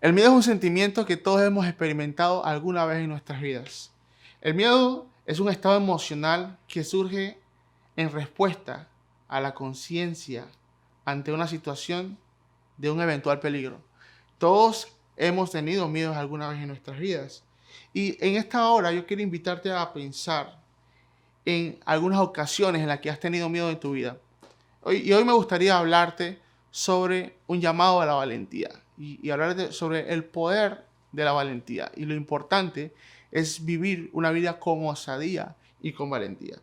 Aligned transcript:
El 0.00 0.12
miedo 0.12 0.28
es 0.28 0.34
un 0.34 0.42
sentimiento 0.44 1.04
que 1.04 1.16
todos 1.16 1.42
hemos 1.42 1.66
experimentado 1.66 2.46
alguna 2.46 2.84
vez 2.84 2.98
en 2.98 3.08
nuestras 3.08 3.40
vidas. 3.40 3.90
El 4.40 4.54
miedo 4.54 5.08
es 5.26 5.40
un 5.40 5.48
estado 5.48 5.76
emocional 5.76 6.56
que 6.68 6.84
surge 6.84 7.36
en 7.96 8.12
respuesta 8.12 8.86
a 9.26 9.40
la 9.40 9.54
conciencia 9.54 10.46
ante 11.04 11.32
una 11.32 11.48
situación 11.48 12.16
de 12.76 12.92
un 12.92 13.00
eventual 13.00 13.40
peligro. 13.40 13.80
Todos 14.38 14.86
hemos 15.16 15.50
tenido 15.50 15.88
miedos 15.88 16.16
alguna 16.16 16.48
vez 16.48 16.60
en 16.60 16.68
nuestras 16.68 16.96
vidas. 16.96 17.42
Y 17.92 18.24
en 18.24 18.36
esta 18.36 18.68
hora 18.68 18.92
yo 18.92 19.04
quiero 19.04 19.24
invitarte 19.24 19.72
a 19.72 19.92
pensar 19.92 20.60
en 21.44 21.80
algunas 21.84 22.20
ocasiones 22.20 22.82
en 22.82 22.88
las 22.88 23.00
que 23.00 23.10
has 23.10 23.18
tenido 23.18 23.48
miedo 23.48 23.68
en 23.68 23.80
tu 23.80 23.92
vida. 23.92 24.16
y 24.86 25.12
hoy 25.12 25.24
me 25.24 25.32
gustaría 25.32 25.76
hablarte 25.76 26.40
sobre 26.70 27.36
un 27.48 27.60
llamado 27.60 28.00
a 28.00 28.06
la 28.06 28.14
valentía 28.14 28.70
y, 28.98 29.30
hablarte 29.30 29.72
sobre 29.72 30.12
el 30.12 30.24
poder 30.24 30.84
de 31.12 31.24
la 31.24 31.32
valentía 31.32 31.90
y 31.96 32.04
lo 32.04 32.14
importante 32.14 32.92
es 33.30 33.64
vivir 33.64 34.10
una 34.12 34.30
vida 34.30 34.58
con 34.58 34.86
osadía 34.86 35.56
y 35.80 35.92
con 35.92 36.10
valentía. 36.10 36.56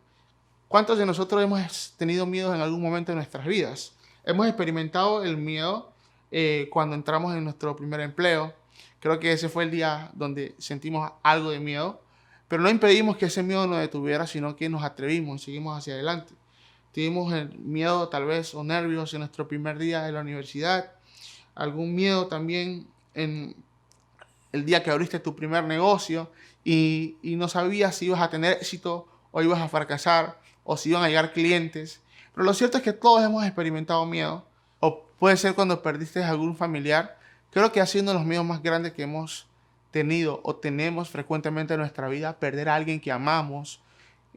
¿Cuántos 0.68 0.98
de 0.98 1.06
nosotros 1.06 1.42
hemos 1.42 1.94
tenido 1.96 2.26
miedo 2.26 2.54
en 2.54 2.60
algún 2.60 2.82
momento 2.82 3.12
de 3.12 3.16
nuestras 3.16 3.46
vidas? 3.46 3.92
Hemos 4.24 4.46
experimentado 4.48 5.22
el 5.22 5.36
miedo 5.36 5.92
eh, 6.32 6.68
cuando 6.72 6.96
entramos 6.96 7.34
en 7.34 7.44
nuestro 7.44 7.76
primer 7.76 8.00
empleo. 8.00 8.52
Creo 8.98 9.20
que 9.20 9.32
ese 9.32 9.48
fue 9.48 9.64
el 9.64 9.70
día 9.70 10.10
donde 10.14 10.54
sentimos 10.58 11.12
algo 11.22 11.50
de 11.50 11.60
miedo, 11.60 12.00
pero 12.48 12.62
no 12.62 12.70
impedimos 12.70 13.16
que 13.16 13.26
ese 13.26 13.42
miedo 13.42 13.66
nos 13.66 13.78
detuviera, 13.78 14.26
sino 14.26 14.56
que 14.56 14.68
nos 14.68 14.82
atrevimos 14.82 15.42
y 15.42 15.44
seguimos 15.44 15.78
hacia 15.78 15.94
adelante. 15.94 16.34
Tuvimos 16.92 17.32
el 17.32 17.56
miedo 17.58 18.08
tal 18.08 18.24
vez 18.24 18.54
o 18.54 18.64
nervios 18.64 19.12
en 19.14 19.20
nuestro 19.20 19.46
primer 19.46 19.78
día 19.78 20.02
de 20.02 20.12
la 20.12 20.20
universidad, 20.20 20.92
algún 21.56 21.94
miedo 21.94 22.28
también 22.28 22.86
en 23.14 23.56
el 24.52 24.64
día 24.64 24.82
que 24.82 24.90
abriste 24.90 25.18
tu 25.18 25.34
primer 25.34 25.64
negocio 25.64 26.30
y, 26.64 27.16
no 27.22 27.48
sabías 27.48 27.96
si 27.96 28.06
ibas 28.06 28.20
a 28.20 28.30
tener 28.30 28.54
éxito 28.54 29.08
o 29.32 29.42
ibas 29.42 29.60
a 29.60 29.68
fracasar 29.68 30.40
o 30.64 30.76
si 30.76 30.90
iban 30.90 31.02
a 31.02 31.08
llegar 31.08 31.32
clientes. 31.32 32.00
Pero 32.34 32.44
lo 32.44 32.54
cierto 32.54 32.78
es 32.78 32.84
que 32.84 32.92
todos 32.92 33.24
hemos 33.24 33.44
experimentado 33.44 34.04
miedo. 34.04 34.44
O 34.80 35.04
puede 35.18 35.36
ser 35.36 35.54
cuando 35.54 35.82
perdiste 35.82 36.22
algún 36.24 36.56
familiar. 36.56 37.18
Creo 37.50 37.72
que 37.72 37.80
ha 37.80 37.86
sido 37.86 38.02
uno 38.02 38.12
de 38.12 38.18
los 38.18 38.26
miedos 38.26 38.44
más 38.44 38.62
grandes 38.62 38.92
que 38.92 39.02
hemos 39.02 39.46
tenido 39.90 40.40
o 40.42 40.56
tenemos 40.56 41.08
frecuentemente 41.08 41.74
en 41.74 41.80
nuestra 41.80 42.08
vida. 42.08 42.38
Perder 42.38 42.68
a 42.68 42.74
alguien 42.74 43.00
que 43.00 43.12
amamos, 43.12 43.80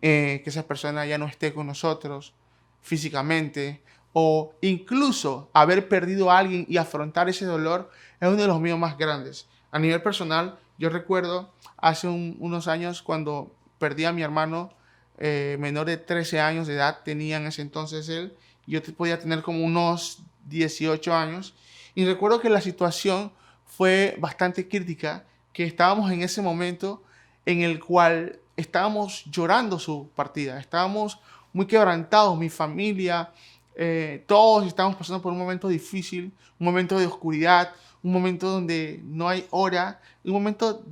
eh, 0.02 0.42
que 0.44 0.50
esa 0.50 0.68
persona 0.68 1.06
ya 1.06 1.18
no 1.18 1.26
esté 1.26 1.54
con 1.54 1.68
nosotros 1.68 2.34
físicamente. 2.82 3.82
O 4.14 4.54
incluso 4.62 5.50
haber 5.54 5.88
perdido 5.88 6.32
a 6.32 6.40
alguien 6.40 6.66
y 6.68 6.78
afrontar 6.78 7.30
ese 7.30 7.46
dolor 7.46 7.92
es 8.20 8.28
uno 8.28 8.42
de 8.42 8.48
los 8.48 8.60
miedos 8.60 8.80
más 8.80 8.98
grandes. 8.98 9.48
A 9.72 9.80
nivel 9.80 10.02
personal, 10.02 10.58
yo 10.78 10.90
recuerdo 10.90 11.52
hace 11.78 12.08
unos 12.08 12.68
años 12.68 13.02
cuando 13.02 13.52
perdí 13.78 14.06
a 14.06 14.12
mi 14.12 14.22
hermano 14.22 14.72
eh, 15.18 15.58
menor 15.60 15.86
de 15.86 15.98
13 15.98 16.40
años 16.40 16.68
de 16.68 16.76
edad, 16.76 17.00
tenía 17.04 17.38
en 17.38 17.48
ese 17.48 17.62
entonces 17.62 18.08
él, 18.10 18.36
yo 18.66 18.82
podía 18.96 19.20
tener 19.20 19.42
como 19.42 19.66
unos 19.66 20.20
18 20.46 21.14
años, 21.14 21.56
y 21.96 22.06
recuerdo 22.06 22.40
que 22.40 22.50
la 22.50 22.62
situación 22.62 23.32
fue 23.66 24.16
bastante 24.20 24.68
crítica, 24.70 25.26
que 25.52 25.66
estábamos 25.66 26.12
en 26.12 26.22
ese 26.22 26.42
momento 26.42 27.04
en 27.46 27.62
el 27.62 27.80
cual 27.84 28.40
estábamos 28.56 29.26
llorando 29.26 29.80
su 29.80 30.10
partida, 30.16 30.60
estábamos 30.60 31.20
muy 31.52 31.66
quebrantados, 31.66 32.38
mi 32.38 32.50
familia, 32.50 33.32
eh, 33.82 34.26
todos 34.28 34.68
estábamos 34.68 34.98
pasando 34.98 35.22
por 35.22 35.32
un 35.32 35.40
momento 35.40 35.70
difícil, 35.70 36.34
un 36.60 36.66
momento 36.66 37.00
de 37.00 37.06
oscuridad, 37.06 37.72
un 38.04 38.12
momento 38.12 38.50
donde 38.50 39.00
no 39.06 39.30
hay 39.30 39.48
hora, 39.52 40.02
un 40.26 40.34
momento 40.34 40.84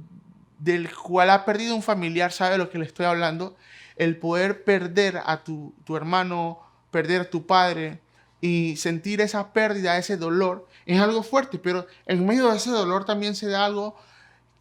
del 0.58 0.90
cual 0.96 1.32
ha 1.32 1.44
perdido 1.44 1.76
un 1.76 1.84
familiar, 1.84 2.32
sabe 2.32 2.58
lo 2.58 2.70
que 2.70 2.78
le 2.78 2.86
estoy 2.86 3.06
hablando, 3.06 3.58
el 3.98 4.16
poder 4.16 4.64
perder 4.64 5.20
a 5.26 5.44
tu, 5.44 5.74
hermano, 5.90 6.62
perder 6.90 7.20
a 7.20 7.30
tu 7.30 7.46
padre 7.46 8.00
y 8.40 8.78
sentir 8.78 9.20
esa 9.20 9.52
pérdida, 9.52 9.98
ese 9.98 10.16
dolor, 10.16 10.66
es 10.86 11.02
algo 11.02 11.24
fuerte, 11.24 11.60
pero 11.60 11.88
en 12.06 12.26
medio 12.26 12.50
de 12.50 12.56
ese 12.56 12.70
dolor 12.70 13.04
también 13.04 13.36
se 13.36 13.48
da 13.48 13.66
algo 13.66 13.98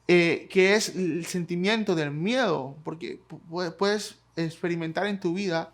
eh, 0.08 0.48
que 0.50 0.74
es 0.74 0.96
el 0.96 1.26
sentimiento 1.26 1.94
del 1.94 2.10
miedo, 2.10 2.74
porque 2.82 3.20
puedes 3.78 4.16
experimentar 4.34 5.06
en 5.06 5.20
tu 5.20 5.32
vida 5.32 5.70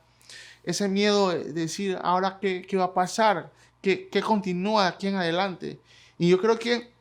ese 0.64 0.88
miedo 0.88 1.30
de 1.30 1.52
decir, 1.52 1.98
ahora 2.02 2.38
qué, 2.40 2.62
qué 2.62 2.76
va 2.76 2.84
a 2.84 2.94
pasar, 2.94 3.52
qué, 3.80 4.08
qué 4.08 4.22
continúa 4.22 4.86
aquí 4.86 5.08
en 5.08 5.16
adelante. 5.16 5.80
Y 6.18 6.28
yo 6.28 6.40
creo 6.40 6.58
que 6.58 6.92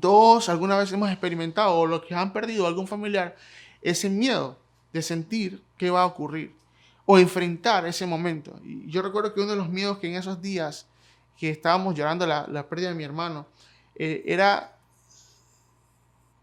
todos 0.00 0.48
alguna 0.48 0.76
vez 0.76 0.92
hemos 0.92 1.10
experimentado, 1.10 1.74
o 1.74 1.86
los 1.86 2.02
que 2.04 2.14
han 2.14 2.32
perdido 2.32 2.66
algún 2.66 2.86
familiar, 2.86 3.36
ese 3.82 4.08
miedo 4.08 4.58
de 4.92 5.02
sentir 5.02 5.62
qué 5.76 5.90
va 5.90 6.02
a 6.02 6.06
ocurrir 6.06 6.54
o 7.04 7.18
enfrentar 7.18 7.86
ese 7.86 8.06
momento. 8.06 8.58
Y 8.64 8.90
yo 8.90 9.02
recuerdo 9.02 9.32
que 9.32 9.40
uno 9.40 9.52
de 9.52 9.56
los 9.56 9.68
miedos 9.68 9.98
que 9.98 10.08
en 10.08 10.16
esos 10.16 10.42
días 10.42 10.86
que 11.36 11.50
estábamos 11.50 11.94
llorando 11.94 12.26
la, 12.26 12.46
la 12.48 12.68
pérdida 12.68 12.88
de 12.88 12.94
mi 12.94 13.04
hermano, 13.04 13.46
eh, 13.94 14.22
era 14.26 14.76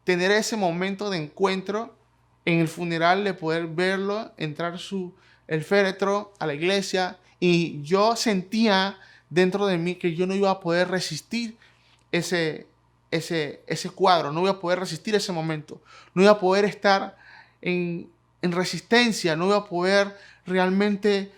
tener 0.03 0.31
ese 0.31 0.55
momento 0.55 1.09
de 1.09 1.17
encuentro 1.17 1.95
en 2.45 2.59
el 2.59 2.67
funeral, 2.67 3.23
de 3.23 3.33
poder 3.33 3.67
verlo, 3.67 4.31
entrar 4.37 4.77
su, 4.77 5.13
el 5.47 5.63
féretro 5.63 6.33
a 6.39 6.47
la 6.47 6.53
iglesia, 6.53 7.17
y 7.39 7.81
yo 7.81 8.15
sentía 8.15 8.97
dentro 9.29 9.65
de 9.65 9.77
mí 9.77 9.95
que 9.95 10.15
yo 10.15 10.25
no 10.27 10.35
iba 10.35 10.49
a 10.49 10.59
poder 10.59 10.89
resistir 10.89 11.57
ese, 12.11 12.67
ese, 13.11 13.61
ese 13.67 13.89
cuadro, 13.89 14.31
no 14.31 14.41
voy 14.41 14.49
a 14.49 14.59
poder 14.59 14.79
resistir 14.79 15.15
ese 15.15 15.31
momento, 15.31 15.81
no 16.13 16.21
voy 16.21 16.29
a 16.29 16.39
poder 16.39 16.65
estar 16.65 17.17
en, 17.61 18.09
en 18.41 18.51
resistencia, 18.51 19.35
no 19.35 19.47
voy 19.47 19.57
a 19.57 19.65
poder 19.65 20.15
realmente 20.45 21.31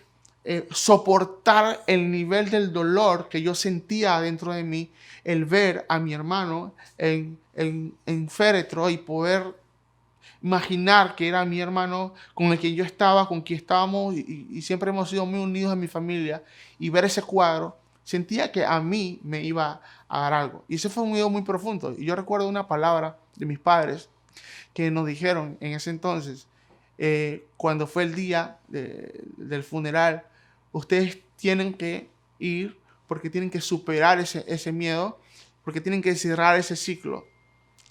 eh, 0.43 0.67
soportar 0.71 1.83
el 1.87 2.11
nivel 2.11 2.49
del 2.49 2.71
dolor 2.71 3.29
que 3.29 3.41
yo 3.41 3.55
sentía 3.55 4.19
dentro 4.19 4.53
de 4.53 4.63
mí, 4.63 4.91
el 5.23 5.45
ver 5.45 5.85
a 5.89 5.97
mi 5.97 6.13
hermano 6.13 6.75
en, 6.97 7.39
en, 7.55 7.95
en 8.05 8.29
féretro 8.29 8.89
y 8.89 8.97
poder 8.97 9.55
imaginar 10.45 11.15
que 11.15 11.27
era 11.27 11.43
mi 11.43 11.59
hermano 11.59 12.13
con 12.35 12.51
el 12.51 12.59
que 12.59 12.71
yo 12.75 12.85
estaba, 12.85 13.27
con 13.27 13.41
quien 13.41 13.57
estábamos 13.57 14.13
y, 14.13 14.61
siempre 14.61 14.91
hemos 14.91 15.09
sido 15.09 15.25
muy 15.25 15.39
unidos 15.39 15.73
en 15.73 15.79
mi 15.79 15.87
familia 15.87 16.43
y 16.77 16.91
ver 16.91 17.03
ese 17.03 17.23
cuadro, 17.23 17.75
sentía 18.03 18.51
que 18.51 18.63
a 18.63 18.79
mí 18.79 19.19
me 19.23 19.41
iba 19.41 19.81
a 20.07 20.19
dar 20.19 20.33
algo. 20.33 20.63
Y 20.67 20.75
ese 20.75 20.87
fue 20.87 21.01
un 21.01 21.13
miedo 21.13 21.31
muy 21.31 21.41
profundo. 21.41 21.95
Y 21.97 22.05
yo 22.05 22.15
recuerdo 22.15 22.47
una 22.47 22.67
palabra 22.67 23.17
de 23.35 23.47
mis 23.47 23.57
padres 23.57 24.07
que 24.75 24.91
nos 24.91 25.07
dijeron 25.07 25.57
en 25.61 25.73
ese 25.73 25.89
entonces, 25.89 26.47
eh, 26.99 27.47
cuando 27.57 27.87
fue 27.87 28.03
el 28.03 28.13
día 28.13 28.59
del 28.67 29.63
funeral, 29.63 30.25
ustedes 30.71 31.17
tienen 31.37 31.73
que 31.73 32.07
ir 32.37 32.77
porque 33.07 33.31
tienen 33.31 33.49
que 33.49 33.61
superar 33.61 34.19
ese, 34.19 34.45
ese 34.47 34.71
miedo, 34.71 35.19
porque 35.63 35.81
tienen 35.81 36.03
que 36.03 36.13
cerrar 36.13 36.55
ese 36.55 36.75
ciclo. 36.75 37.25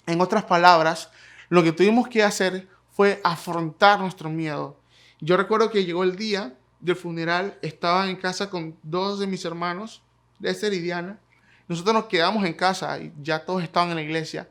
En 0.07 0.21
otras 0.21 0.45
palabras, 0.45 1.09
lo 1.49 1.63
que 1.63 1.71
tuvimos 1.71 2.07
que 2.07 2.23
hacer 2.23 2.67
fue 2.91 3.19
afrontar 3.23 3.99
nuestro 3.99 4.29
miedo. 4.29 4.77
Yo 5.19 5.37
recuerdo 5.37 5.69
que 5.69 5.85
llegó 5.85 6.03
el 6.03 6.15
día 6.15 6.55
del 6.79 6.95
funeral, 6.95 7.57
estaba 7.61 8.09
en 8.09 8.15
casa 8.15 8.49
con 8.49 8.77
dos 8.83 9.19
de 9.19 9.27
mis 9.27 9.43
hermanos, 9.45 10.01
de 10.39 10.51
Esther 10.51 10.73
y 10.73 10.79
Diana. 10.79 11.19
Nosotros 11.67 11.93
nos 11.93 12.05
quedamos 12.05 12.45
en 12.45 12.53
casa 12.53 12.99
y 12.99 13.11
ya 13.21 13.43
todos 13.43 13.63
estaban 13.63 13.89
en 13.89 13.95
la 13.95 14.01
iglesia. 14.01 14.49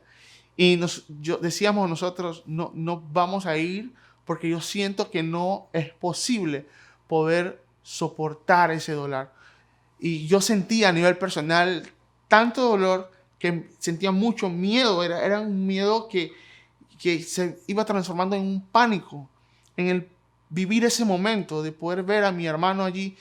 Y 0.57 0.75
nos, 0.77 1.05
yo, 1.21 1.37
decíamos 1.37 1.89
nosotros, 1.89 2.43
no, 2.45 2.71
no 2.73 3.01
vamos 3.11 3.45
a 3.45 3.57
ir 3.57 3.93
porque 4.25 4.49
yo 4.49 4.61
siento 4.61 5.11
que 5.11 5.23
no 5.23 5.67
es 5.73 5.93
posible 5.93 6.67
poder 7.07 7.61
soportar 7.83 8.71
ese 8.71 8.93
dolor. 8.93 9.31
Y 9.99 10.27
yo 10.27 10.41
sentía 10.41 10.89
a 10.89 10.93
nivel 10.93 11.17
personal 11.17 11.87
tanto 12.27 12.61
dolor 12.61 13.11
que 13.39 13.69
sentía 13.79 14.11
mucho 14.11 14.49
miedo, 14.49 15.03
era, 15.03 15.23
era 15.23 15.41
un 15.41 15.67
miedo 15.67 16.07
que, 16.07 16.33
que 16.99 17.21
se 17.21 17.59
iba 17.67 17.85
transformando 17.85 18.35
en 18.35 18.43
un 18.43 18.61
pánico, 18.61 19.29
en 19.77 19.87
el 19.87 20.09
vivir 20.49 20.85
ese 20.85 21.05
momento 21.05 21.61
de 21.63 21.71
poder 21.71 22.03
ver 22.03 22.23
a 22.23 22.31
mi 22.31 22.45
hermano 22.45 22.83
allí. 22.83 23.15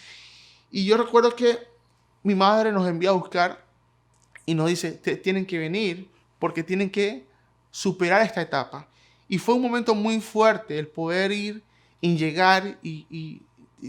Y 0.71 0.85
yo 0.85 0.97
recuerdo 0.97 1.35
que 1.35 1.59
mi 2.23 2.35
madre 2.35 2.73
nos 2.73 2.89
envía 2.89 3.11
a 3.11 3.15
buscar 3.15 3.65
y 4.47 4.55
nos 4.55 4.69
dice, 4.69 4.93
tienen 4.93 5.47
que 5.47 5.59
venir 5.59 6.09
porque 6.39 6.63
tienen 6.63 6.91
que 6.91 7.27
superar 7.71 8.23
esta 8.23 8.43
etapa. 8.43 8.89
Y 9.29 9.39
fue 9.39 9.55
un 9.55 9.63
momento 9.63 9.95
muy 9.95 10.21
fuerte 10.21 10.79
el 10.79 10.87
poder 10.87 11.33
ir 11.33 11.63
y 12.01 12.17
llegar 12.17 12.79
y, 12.83 13.43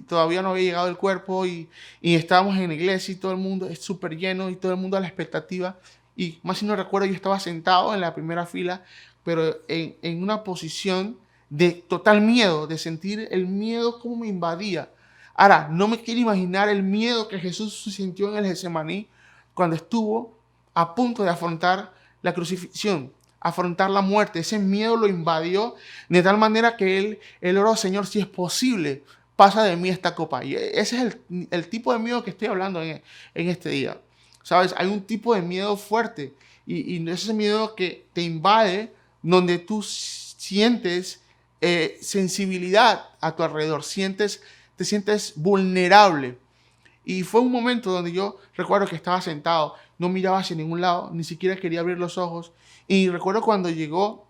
todavía 0.08 0.42
no 0.42 0.50
había 0.50 0.64
llegado 0.64 0.90
el 0.90 0.98
cuerpo 0.98 1.46
y, 1.46 1.70
y, 2.02 2.16
estábamos 2.16 2.58
en 2.58 2.68
la 2.68 2.74
iglesia 2.74 3.14
y 3.14 3.16
todo 3.16 3.32
el 3.32 3.38
mundo 3.38 3.68
es 3.70 3.80
súper 3.80 4.18
lleno 4.18 4.50
y 4.50 4.58
todo 4.58 4.74
el 4.74 4.78
mundo 4.78 4.98
a 4.98 5.00
la 5.00 5.08
expectativa. 5.08 5.78
Y 6.18 6.40
más 6.44 6.58
si 6.58 6.66
no 6.66 6.76
recuerdo, 6.76 7.08
yo 7.08 7.14
estaba 7.14 7.40
sentado 7.40 7.94
en 7.94 8.02
la 8.02 8.14
primera 8.14 8.46
fila, 8.46 8.84
pero 9.26 9.58
en, 9.68 10.22
una 10.22 10.44
posición 10.44 11.18
de 11.50 11.72
total 11.72 12.22
miedo, 12.22 12.68
de 12.68 12.78
sentir 12.78 13.28
el 13.32 13.48
miedo 13.48 14.00
como 14.00 14.18
me 14.18 14.28
invadía. 14.28 14.90
Ahora, 15.34 15.68
no 15.70 15.88
me 15.88 16.00
quiero 16.00 16.22
imaginar 16.22 16.70
el 16.70 16.84
miedo 16.84 17.28
que 17.28 17.40
Jesús 17.40 17.84
sintió 17.92 18.30
en 18.30 18.38
el 18.38 18.46
Getsemaní 18.46 19.10
cuando 19.54 19.76
estuvo 19.76 20.38
a 20.76 20.94
punto 20.94 21.24
de 21.24 21.32
afrontar 21.32 21.92
la 22.22 22.34
crucifixión, 22.34 23.12
afrontar 23.40 23.90
la 23.90 24.02
muerte. 24.02 24.40
Ese 24.40 24.60
miedo 24.60 24.96
lo 24.96 25.08
invadió 25.08 25.76
de 26.08 26.22
tal 26.22 26.38
manera 26.38 26.78
que 26.78 27.00
él, 27.00 27.20
él 27.42 27.58
oró, 27.58 27.76
Señor, 27.76 28.06
si 28.06 28.20
es 28.20 28.28
posible, 28.28 29.04
pasa 29.36 29.64
de 29.64 29.76
mí 29.76 29.90
esta 29.90 30.14
copa. 30.14 30.46
Y 30.46 30.56
ese 30.56 31.08
es 31.08 31.18
el, 31.50 31.68
tipo 31.68 31.92
de 31.94 32.00
miedo 32.00 32.24
que 32.24 32.30
estoy 32.30 32.48
hablando 32.48 32.84
en, 32.84 33.02
este 33.34 33.70
día. 33.70 34.00
¿Sabes? 34.44 34.76
Hay 34.78 34.86
un 34.86 35.02
tipo 35.02 35.34
de 35.34 35.42
miedo 35.42 35.76
fuerte 35.78 36.36
y 36.68 37.10
ese 37.10 37.34
miedo 37.34 37.74
que 37.74 38.06
te 38.14 38.22
invade 38.22 38.94
donde 39.32 39.58
tú 39.58 39.82
sientes 39.82 41.22
eh, 41.62 41.98
sensibilidad 42.02 43.10
a 43.20 43.36
tu 43.36 43.44
alrededor, 43.44 43.84
sientes, 43.84 44.44
te 44.76 44.86
sientes 44.86 45.34
vulnerable. 45.36 46.38
Y 47.04 47.24
fue 47.24 47.42
un 47.42 47.52
momento 47.52 47.92
donde 47.92 48.12
yo 48.12 48.38
recuerdo 48.56 48.88
que 48.88 48.96
estaba 48.96 49.22
sentado, 49.22 49.76
no 49.98 50.10
miraba 50.10 50.40
hacia 50.40 50.56
ningún 50.56 50.82
lado, 50.82 51.10
ni 51.12 51.24
siquiera 51.24 51.56
quería 51.56 51.80
abrir 51.80 51.98
los 51.98 52.18
ojos. 52.18 52.52
Y 52.88 53.10
recuerdo 53.10 53.42
cuando 53.42 53.70
llegó 53.70 54.28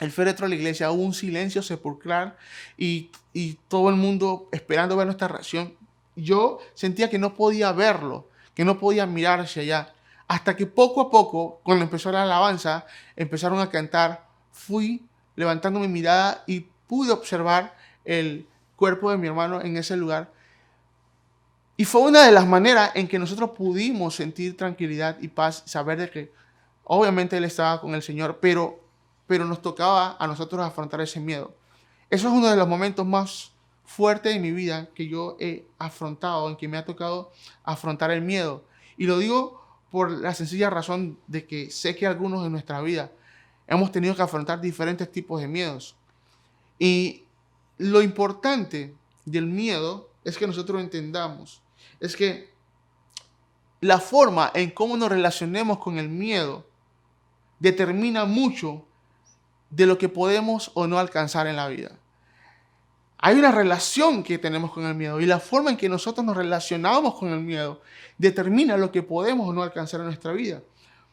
el 0.00 0.10
féretro 0.10 0.46
a 0.46 0.48
la 0.48 0.56
iglesia, 0.56 0.90
hubo 0.90 1.02
un 1.02 1.14
silencio 1.14 1.62
sepulcral 1.62 2.36
y, 2.76 3.10
y 3.32 3.54
todo 3.68 3.90
el 3.90 3.96
mundo 3.96 4.48
esperando 4.50 4.96
ver 4.96 5.06
nuestra 5.06 5.28
reacción. 5.28 5.74
Yo 6.16 6.58
sentía 6.74 7.08
que 7.08 7.18
no 7.18 7.34
podía 7.36 7.70
verlo, 7.72 8.28
que 8.54 8.64
no 8.64 8.78
podía 8.78 9.06
mirar 9.06 9.38
hacia 9.38 9.62
allá. 9.62 9.94
Hasta 10.26 10.56
que 10.56 10.66
poco 10.66 11.00
a 11.00 11.10
poco, 11.10 11.60
cuando 11.62 11.84
empezó 11.84 12.10
la 12.10 12.22
alabanza, 12.22 12.86
empezaron 13.14 13.60
a 13.60 13.70
cantar, 13.70 14.31
fui 14.52 15.04
levantando 15.34 15.80
mi 15.80 15.88
mirada 15.88 16.44
y 16.46 16.60
pude 16.86 17.10
observar 17.10 17.74
el 18.04 18.46
cuerpo 18.76 19.10
de 19.10 19.16
mi 19.16 19.26
hermano 19.26 19.60
en 19.60 19.76
ese 19.76 19.96
lugar. 19.96 20.30
Y 21.76 21.84
fue 21.84 22.02
una 22.02 22.24
de 22.24 22.32
las 22.32 22.46
maneras 22.46 22.92
en 22.94 23.08
que 23.08 23.18
nosotros 23.18 23.50
pudimos 23.50 24.14
sentir 24.14 24.56
tranquilidad 24.56 25.18
y 25.20 25.28
paz, 25.28 25.62
saber 25.66 25.98
de 25.98 26.10
que 26.10 26.32
obviamente 26.84 27.36
él 27.36 27.44
estaba 27.44 27.80
con 27.80 27.94
el 27.94 28.02
Señor, 28.02 28.38
pero, 28.40 28.78
pero 29.26 29.44
nos 29.44 29.62
tocaba 29.62 30.16
a 30.18 30.26
nosotros 30.26 30.64
afrontar 30.64 31.00
ese 31.00 31.18
miedo. 31.18 31.54
Eso 32.10 32.28
es 32.28 32.34
uno 32.34 32.48
de 32.48 32.56
los 32.56 32.68
momentos 32.68 33.06
más 33.06 33.52
fuertes 33.84 34.34
de 34.34 34.40
mi 34.40 34.52
vida 34.52 34.88
que 34.94 35.08
yo 35.08 35.36
he 35.40 35.66
afrontado, 35.78 36.48
en 36.48 36.56
que 36.56 36.68
me 36.68 36.76
ha 36.76 36.84
tocado 36.84 37.32
afrontar 37.64 38.10
el 38.10 38.20
miedo. 38.20 38.64
Y 38.96 39.06
lo 39.06 39.18
digo 39.18 39.62
por 39.90 40.10
la 40.10 40.34
sencilla 40.34 40.70
razón 40.70 41.18
de 41.26 41.46
que 41.46 41.70
sé 41.70 41.96
que 41.96 42.06
algunos 42.06 42.42
de 42.42 42.50
nuestra 42.50 42.80
vida 42.80 43.10
hemos 43.66 43.92
tenido 43.92 44.14
que 44.14 44.22
afrontar 44.22 44.60
diferentes 44.60 45.10
tipos 45.10 45.40
de 45.40 45.48
miedos. 45.48 45.96
Y 46.78 47.24
lo 47.78 48.02
importante 48.02 48.94
del 49.24 49.46
miedo 49.46 50.10
es 50.24 50.38
que 50.38 50.46
nosotros 50.46 50.80
entendamos, 50.80 51.62
es 52.00 52.16
que 52.16 52.52
la 53.80 53.98
forma 53.98 54.50
en 54.54 54.70
cómo 54.70 54.96
nos 54.96 55.08
relacionemos 55.08 55.78
con 55.78 55.98
el 55.98 56.08
miedo 56.08 56.66
determina 57.58 58.24
mucho 58.24 58.84
de 59.70 59.86
lo 59.86 59.98
que 59.98 60.08
podemos 60.08 60.70
o 60.74 60.86
no 60.86 60.98
alcanzar 60.98 61.46
en 61.46 61.56
la 61.56 61.68
vida. 61.68 61.98
Hay 63.18 63.36
una 63.36 63.52
relación 63.52 64.22
que 64.22 64.38
tenemos 64.38 64.72
con 64.72 64.84
el 64.84 64.94
miedo 64.94 65.20
y 65.20 65.26
la 65.26 65.38
forma 65.38 65.70
en 65.70 65.76
que 65.76 65.88
nosotros 65.88 66.26
nos 66.26 66.36
relacionamos 66.36 67.14
con 67.14 67.32
el 67.32 67.40
miedo 67.40 67.80
determina 68.18 68.76
lo 68.76 68.90
que 68.90 69.02
podemos 69.02 69.48
o 69.48 69.52
no 69.52 69.62
alcanzar 69.62 70.00
en 70.00 70.06
nuestra 70.06 70.32
vida. 70.32 70.62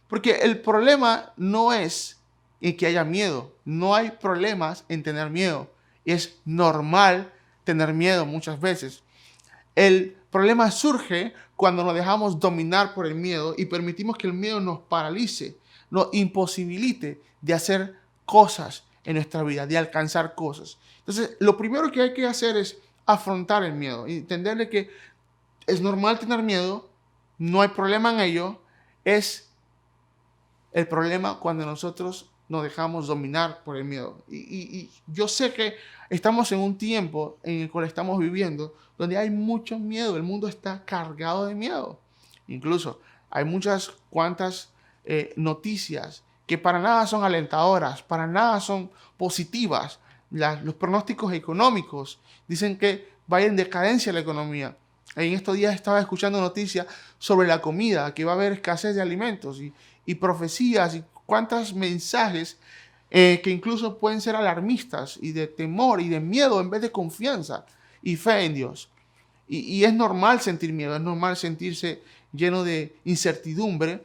Porque 0.07 0.31
el 0.37 0.59
problema 0.59 1.33
no 1.37 1.71
es 1.71 2.18
en 2.61 2.75
que 2.77 2.87
haya 2.87 3.03
miedo. 3.03 3.53
No 3.65 3.95
hay 3.95 4.11
problemas 4.11 4.85
en 4.89 5.03
tener 5.03 5.29
miedo. 5.29 5.71
Es 6.05 6.39
normal 6.45 7.31
tener 7.63 7.93
miedo 7.93 8.25
muchas 8.25 8.59
veces. 8.59 9.03
El 9.75 10.17
problema 10.31 10.71
surge 10.71 11.33
cuando 11.55 11.83
nos 11.83 11.93
dejamos 11.93 12.39
dominar 12.39 12.93
por 12.93 13.05
el 13.05 13.15
miedo 13.15 13.53
y 13.57 13.65
permitimos 13.65 14.17
que 14.17 14.27
el 14.27 14.33
miedo 14.33 14.59
nos 14.59 14.79
paralice, 14.79 15.57
nos 15.89 16.09
imposibilite 16.13 17.21
de 17.41 17.53
hacer 17.53 17.95
cosas 18.25 18.83
en 19.03 19.15
nuestra 19.15 19.43
vida, 19.43 19.65
de 19.65 19.77
alcanzar 19.77 20.35
cosas. 20.35 20.77
Entonces, 20.99 21.37
lo 21.39 21.57
primero 21.57 21.91
que 21.91 22.01
hay 22.01 22.13
que 22.13 22.27
hacer 22.27 22.57
es 22.57 22.77
afrontar 23.05 23.63
el 23.63 23.73
miedo 23.73 24.05
entenderle 24.05 24.69
que 24.69 24.91
es 25.65 25.81
normal 25.81 26.19
tener 26.19 26.43
miedo, 26.43 26.89
no 27.37 27.61
hay 27.61 27.69
problema 27.69 28.11
en 28.13 28.19
ello, 28.19 28.61
es 29.03 29.49
el 30.73 30.87
problema 30.87 31.39
cuando 31.39 31.65
nosotros 31.65 32.29
nos 32.49 32.63
dejamos 32.63 33.07
dominar 33.07 33.63
por 33.63 33.77
el 33.77 33.85
miedo. 33.85 34.17
Y, 34.29 34.89
yo 35.07 35.27
sé 35.27 35.53
que 35.53 35.75
estamos 36.09 36.51
en 36.51 36.59
un 36.59 36.77
tiempo 36.77 37.37
en 37.43 37.61
el 37.61 37.71
cual 37.71 37.85
estamos 37.85 38.19
viviendo 38.19 38.75
donde 38.97 39.17
hay 39.17 39.29
mucho 39.29 39.79
miedo, 39.79 40.17
el 40.17 40.23
mundo 40.23 40.47
está 40.47 40.83
cargado 40.83 41.45
de 41.45 41.55
miedo. 41.55 41.99
Incluso 42.47 42.99
hay 43.29 43.45
muchas 43.45 43.91
cuantas 44.09 44.69
eh, 45.05 45.31
noticias 45.37 46.23
que 46.45 46.57
para 46.57 46.79
nada 46.79 47.05
son 47.07 47.23
alentadoras, 47.23 48.01
para 48.01 48.27
nada 48.27 48.59
son 48.59 48.89
positivas. 49.15 49.99
los 50.31 50.73
pronósticos 50.75 51.31
económicos 51.33 52.19
dicen 52.47 52.77
que 52.77 53.07
va 53.31 53.37
a 53.37 53.41
ir 53.41 53.49
en 53.49 53.55
decadencia 53.55 54.11
la 54.11 54.19
economía. 54.19 54.75
En 55.15 55.33
estos 55.33 55.55
días 55.55 55.75
estaba 55.75 55.99
escuchando 55.99 56.39
noticias 56.39 56.87
sobre 57.17 57.47
la 57.47 57.61
comida, 57.61 58.13
que 58.13 58.25
va 58.25 58.33
a 58.33 58.35
haber 58.35 58.53
escasez 58.53 58.95
de 58.95 59.01
alimentos 59.01 59.61
y, 59.61 60.15
profecías 60.15 60.95
y 60.95 61.03
cuántos 61.29 61.75
mensajes 61.75 62.57
eh, 63.11 63.39
que 63.43 63.51
incluso 63.51 63.99
pueden 63.99 64.19
ser 64.19 64.35
alarmistas 64.35 65.19
y 65.21 65.31
de 65.31 65.45
temor 65.45 66.01
y 66.01 66.09
de 66.09 66.19
miedo 66.19 66.59
en 66.59 66.71
vez 66.71 66.81
de 66.81 66.91
confianza 66.91 67.67
y 68.01 68.15
fe 68.15 68.45
en 68.45 68.55
Dios. 68.55 68.89
Y, 69.47 69.83
es 69.83 69.93
normal 69.93 70.41
sentir 70.41 70.73
miedo, 70.73 70.95
es 70.95 71.01
normal 71.01 71.35
sentirse 71.37 72.01
lleno 72.33 72.63
de 72.63 72.95
incertidumbre, 73.05 74.03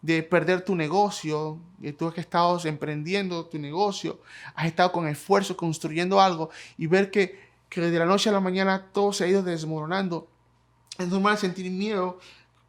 de 0.00 0.22
perder 0.22 0.62
tu 0.62 0.74
negocio, 0.74 1.58
que 1.80 1.92
tú 1.92 2.08
has 2.08 2.18
estado 2.18 2.58
emprendiendo 2.64 3.44
tu 3.46 3.58
negocio, 3.58 4.20
has 4.54 4.66
estado 4.66 4.92
con 4.92 5.06
esfuerzo 5.06 5.56
construyendo 5.56 6.20
algo 6.20 6.50
y 6.78 6.86
ver 6.86 7.10
que, 7.10 7.38
que 7.68 7.80
de 7.80 7.98
la 7.98 8.06
noche 8.06 8.30
a 8.30 8.32
la 8.32 8.40
mañana 8.40 8.86
todo 8.92 9.12
se 9.12 9.24
ha 9.24 9.28
ido 9.28 9.42
desmoronando. 9.42 10.28
Es 10.98 11.08
normal 11.08 11.36
sentir 11.36 11.70
miedo. 11.70 12.18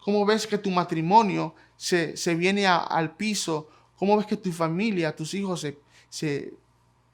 ¿Cómo 0.04 0.26
ves 0.26 0.48
que 0.48 0.58
tu 0.58 0.70
matrimonio 0.70 1.56
se, 1.78 2.18
se 2.18 2.36
viene 2.36 2.68
al 2.68 3.16
piso 3.16 3.70
¿Cómo 3.98 4.18
ves 4.18 4.26
que 4.26 4.38
tu 4.38 4.52
familia, 4.52 5.16
tus 5.16 5.34
hijos 5.34 5.66
se, 6.10 6.54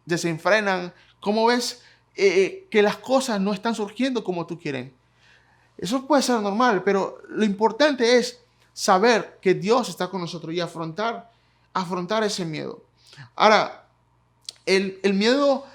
desenfrenan? 0.05 0.93
¿Cómo 1.19 1.45
ves 1.45 1.81
eh, 2.15 2.27
eh, 2.27 2.67
que 2.69 2.81
las 2.81 2.97
cosas 2.97 3.39
no 3.39 3.53
están 3.53 3.73
surgiendo 3.73 4.23
como 4.23 4.45
tú 4.45 4.59
quieres? 4.59 4.91
Eso 5.77 6.05
puede 6.05 6.21
ser 6.21 6.39
normal, 6.41 6.83
pero 6.83 7.19
lo 7.29 7.45
importante 7.45 8.17
es 8.17 8.39
saber 8.73 9.39
que 9.41 9.53
Dios 9.53 9.89
está 9.89 10.07
con 10.07 10.21
nosotros 10.21 10.53
y 10.53 10.59
afrontar, 10.59 11.31
afrontar 11.73 12.23
ese 12.23 12.45
miedo. 12.45 12.83
Ahora, 13.35 13.87
el, 14.65 14.99
el 15.03 15.13
miedo 15.13 15.65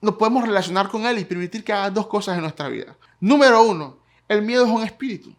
nos 0.00 0.16
podemos 0.16 0.42
relacionar 0.42 0.88
con 0.88 1.06
él 1.06 1.18
y 1.18 1.24
permitir 1.24 1.62
que 1.62 1.72
haga 1.72 1.90
dos 1.90 2.06
cosas 2.06 2.36
en 2.36 2.42
nuestra 2.42 2.68
vida. 2.68 2.96
Número 3.20 3.62
uno, 3.62 3.98
el 4.28 4.42
miedo 4.42 4.64
es 4.64 4.70
un 4.70 4.82
espíritu. 4.82 5.34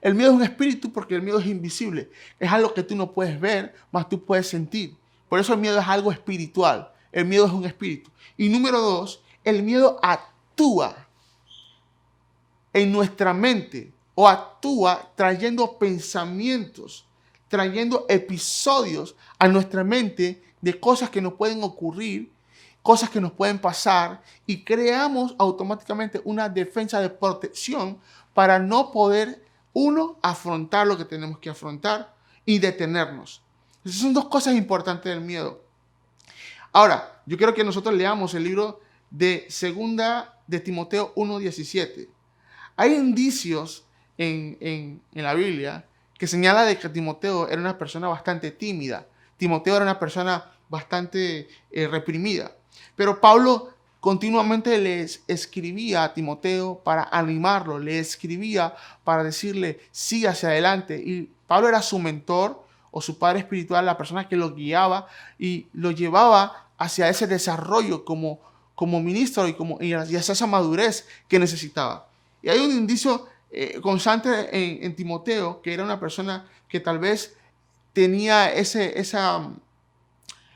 El 0.00 0.14
miedo 0.14 0.30
es 0.30 0.36
un 0.36 0.42
espíritu 0.42 0.92
porque 0.92 1.14
el 1.14 1.22
miedo 1.22 1.38
es 1.38 1.46
invisible. 1.46 2.10
Es 2.38 2.50
algo 2.50 2.72
que 2.72 2.82
tú 2.82 2.94
no 2.94 3.12
puedes 3.12 3.40
ver, 3.40 3.74
más 3.90 4.08
tú 4.08 4.24
puedes 4.24 4.48
sentir. 4.48 4.96
Por 5.28 5.40
eso 5.40 5.52
el 5.52 5.60
miedo 5.60 5.78
es 5.78 5.86
algo 5.86 6.12
espiritual. 6.12 6.92
El 7.10 7.24
miedo 7.24 7.46
es 7.46 7.52
un 7.52 7.64
espíritu. 7.64 8.10
Y 8.36 8.48
número 8.48 8.80
dos, 8.80 9.22
el 9.44 9.62
miedo 9.62 9.98
actúa 10.02 11.08
en 12.72 12.92
nuestra 12.92 13.32
mente 13.32 13.92
o 14.14 14.28
actúa 14.28 15.10
trayendo 15.14 15.78
pensamientos, 15.78 17.06
trayendo 17.48 18.06
episodios 18.08 19.16
a 19.38 19.48
nuestra 19.48 19.84
mente 19.84 20.42
de 20.60 20.78
cosas 20.78 21.10
que 21.10 21.20
nos 21.20 21.34
pueden 21.34 21.62
ocurrir, 21.62 22.30
cosas 22.82 23.10
que 23.10 23.20
nos 23.20 23.32
pueden 23.32 23.58
pasar 23.58 24.22
y 24.46 24.64
creamos 24.64 25.34
automáticamente 25.38 26.20
una 26.24 26.48
defensa 26.48 27.00
de 27.00 27.10
protección 27.10 27.98
para 28.34 28.58
no 28.58 28.92
poder 28.92 29.47
uno, 29.72 30.18
afrontar 30.22 30.86
lo 30.86 30.96
que 30.96 31.04
tenemos 31.04 31.38
que 31.38 31.50
afrontar 31.50 32.14
y 32.44 32.58
detenernos. 32.58 33.42
Esas 33.84 34.00
son 34.00 34.14
dos 34.14 34.26
cosas 34.26 34.54
importantes 34.54 35.12
del 35.12 35.20
miedo. 35.20 35.62
Ahora, 36.72 37.22
yo 37.26 37.36
quiero 37.36 37.54
que 37.54 37.64
nosotros 37.64 37.94
leamos 37.94 38.34
el 38.34 38.44
libro 38.44 38.80
de 39.10 39.46
Segunda 39.48 40.38
de 40.46 40.60
Timoteo 40.60 41.14
1.17. 41.14 42.08
Hay 42.76 42.94
indicios 42.94 43.84
en, 44.16 45.00
la 45.12 45.34
Biblia 45.34 45.86
que 46.18 46.26
señala 46.26 46.64
de 46.64 46.78
que 46.78 46.88
Timoteo 46.88 47.48
era 47.48 47.60
una 47.60 47.78
persona 47.78 48.08
bastante 48.08 48.50
tímida. 48.50 49.06
Timoteo 49.36 49.76
era 49.76 49.84
una 49.84 49.98
persona 49.98 50.52
bastante 50.68 51.48
eh, 51.70 51.86
reprimida. 51.86 52.52
Pero 52.96 53.20
Pablo 53.20 53.74
Continuamente 54.00 54.78
les 54.78 55.24
escribía 55.26 56.04
a 56.04 56.14
Timoteo 56.14 56.80
para 56.84 57.08
animarlo, 57.10 57.80
le 57.80 57.98
escribía 57.98 58.74
para 59.02 59.24
decirle, 59.24 59.80
sí 59.90 60.24
hacia 60.24 60.50
adelante. 60.50 61.02
Y 61.04 61.30
Pablo 61.48 61.68
era 61.68 61.82
su 61.82 61.98
mentor 61.98 62.64
o 62.92 63.00
su 63.00 63.18
padre 63.18 63.40
espiritual, 63.40 63.84
la 63.84 63.98
persona 63.98 64.28
que 64.28 64.36
lo 64.36 64.54
guiaba 64.54 65.08
y 65.38 65.66
lo 65.72 65.90
llevaba 65.90 66.68
hacia 66.78 67.08
ese 67.08 67.26
desarrollo 67.26 68.04
como, 68.04 68.38
como 68.76 69.00
ministro 69.00 69.48
y, 69.48 69.54
como, 69.54 69.78
y 69.80 69.92
hacia 69.92 70.20
esa 70.20 70.46
madurez 70.46 71.08
que 71.26 71.40
necesitaba. 71.40 72.08
Y 72.40 72.50
hay 72.50 72.60
un 72.60 72.70
indicio 72.70 73.26
eh, 73.50 73.80
constante 73.80 74.84
en, 74.84 74.94
Timoteo 74.94 75.60
que 75.60 75.74
era 75.74 75.82
una 75.82 75.98
persona 75.98 76.46
que 76.68 76.78
tal 76.78 77.00
vez 77.00 77.34
tenía 77.92 78.52
ese, 78.52 79.00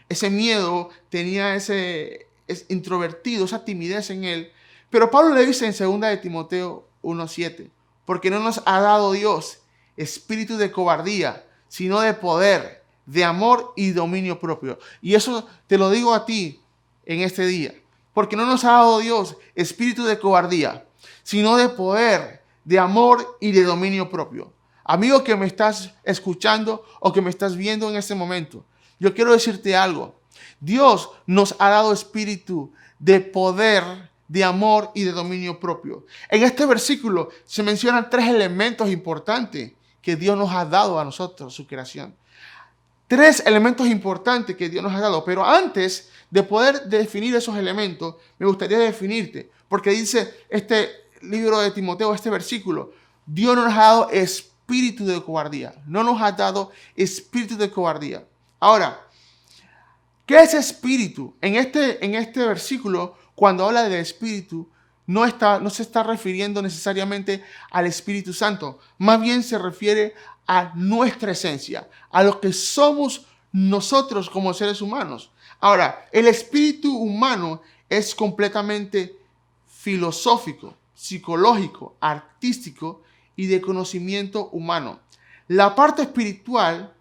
ese 0.08 0.30
miedo, 0.30 0.90
tenía 1.08 1.56
ese, 1.56 2.28
introvertido, 2.68 3.44
esa 3.44 3.64
timidez 3.64 4.11
en 4.11 4.25
él. 4.25 4.52
Pero 4.90 5.11
Pablo 5.11 5.35
le 5.35 5.47
dice 5.47 5.66
en 5.66 5.73
2 5.73 6.00
de 6.00 6.16
Timoteo 6.18 6.88
1.7, 7.02 7.71
porque 8.04 8.30
no 8.30 8.40
nos 8.40 8.62
ha 8.66 8.80
dado 8.80 9.12
Dios 9.12 9.59
espíritu 9.97 10.56
de 10.56 10.73
cobardía, 10.73 11.44
sino 11.68 12.00
de 12.00 12.14
poder, 12.14 12.85
de 13.06 13.25
amor 13.25 13.73
y 13.76 13.90
dominio 13.90 14.38
propio. 14.38 14.78
Y 15.00 15.14
eso 15.14 15.47
te 15.66 15.78
lo 15.78 15.90
digo 15.90 16.14
a 16.14 16.26
ti 16.26 16.61
en 17.04 17.21
este 17.21 17.47
día, 17.47 17.75
porque 18.12 18.37
no 18.37 18.47
nos 18.47 18.64
ha 18.64 18.73
dado 18.73 18.99
Dios 18.99 19.37
espíritu 19.54 20.04
de 20.04 20.18
cobardía, 20.18 20.87
sino 21.23 21.56
de 21.56 21.68
poder, 21.68 22.42
de 22.64 22.78
amor 22.78 23.38
y 23.40 23.52
de 23.52 23.64
dominio 23.64 24.09
propio. 24.11 24.52
Amigo 24.85 25.23
que 25.25 25.37
me 25.37 25.47
estás 25.47 25.94
escuchando 26.04 26.85
o 27.00 27.12
que 27.12 27.23
me 27.23 27.30
estás 27.30 27.56
viendo 27.56 27.88
en 27.88 27.97
este 27.97 28.14
momento, 28.14 28.64
yo 28.99 29.14
quiero 29.14 29.32
decirte 29.32 29.76
algo. 29.76 30.21
Dios 30.61 31.11
nos 31.26 31.54
ha 31.58 31.68
dado 31.70 31.92
espíritu 31.92 32.72
de 32.99 33.20
poder, 33.20 33.84
de 34.28 34.44
amor 34.44 34.90
y 34.94 35.04
de 35.04 35.12
dominio 35.12 35.58
propio. 35.58 36.06
En 36.28 36.42
este 36.42 36.66
versículo 36.66 37.30
se 37.44 37.62
mencionan 37.62 38.08
tres 38.08 38.28
elementos 38.28 38.90
importantes 38.90 39.72
que 40.00 40.16
Dios 40.16 40.37
nos 40.37 40.50
ha 40.52 40.64
dado 40.64 40.99
a 40.99 41.04
nosotros, 41.04 41.54
su 41.54 41.66
creación. 41.66 42.14
Tres 43.06 43.42
elementos 43.44 43.87
importantes 43.87 44.56
que 44.56 44.68
Dios 44.68 44.82
nos 44.82 44.94
ha 44.94 45.00
dado. 45.00 45.25
Pero 45.25 45.44
antes 45.44 46.11
de 46.30 46.42
poder 46.42 46.84
definir 46.84 47.34
esos 47.34 47.56
elementos, 47.56 48.16
me 48.38 48.46
gustaría 48.46 48.78
definirte, 48.78 49.50
porque 49.68 49.90
dice 49.90 50.46
este 50.49 50.88
libro 51.20 51.61
de 51.61 51.70
Timoteo, 51.70 52.14
este 52.14 52.30
versículo, 52.30 52.92
Dios 53.26 53.54
nos 53.54 53.72
ha 53.72 53.80
dado 53.80 54.11
espíritu 54.11 55.04
de 55.04 55.22
cobardía, 55.22 55.75
no 55.87 56.02
nos 56.02 56.20
ha 56.20 56.32
dado 56.32 56.72
espíritu 56.96 57.56
de 57.56 57.70
cobardía. 57.70 58.25
Ahora, 58.58 59.06
¿qué 60.26 60.41
es 60.41 60.55
espíritu? 60.55 61.35
En 61.41 61.57
este, 61.57 62.05
en 62.05 62.14
este 62.14 62.45
versículo, 62.47 63.17
cuando 63.35 63.67
habla 63.67 63.88
de 63.88 64.00
espíritu, 64.00 64.69
no, 65.07 65.25
está, 65.25 65.59
no 65.59 65.71
se 65.71 65.83
está 65.83 66.02
refiriendo 66.02 66.62
necesariamente 66.62 67.45
al 67.71 67.87
Espíritu 67.87 68.33
Santo, 68.33 68.79
más 68.99 69.21
bien 69.21 69.43
se 69.43 69.59
refiere 69.59 70.14
a 70.47 70.73
nuestra 70.75 71.33
esencia, 71.33 71.88
a 72.11 72.23
lo 72.23 72.41
que 72.41 72.52
somos 72.52 73.26
nosotros 73.52 74.31
como 74.31 74.55
seres 74.55 74.81
humanos. 74.81 75.31
Ahora, 75.61 76.09
el 76.12 76.26
espíritu 76.26 76.97
humano 76.97 77.62
es 77.88 78.14
completamente 78.14 79.17
filosófico, 79.67 80.76
psicológico, 80.95 81.97
artístico 82.00 83.02
y 83.37 83.47
de 83.47 83.61
conocimiento 83.61 84.49
humano. 84.50 85.00
La 85.49 85.75
parte 85.75 86.02
espiritual 86.02 86.95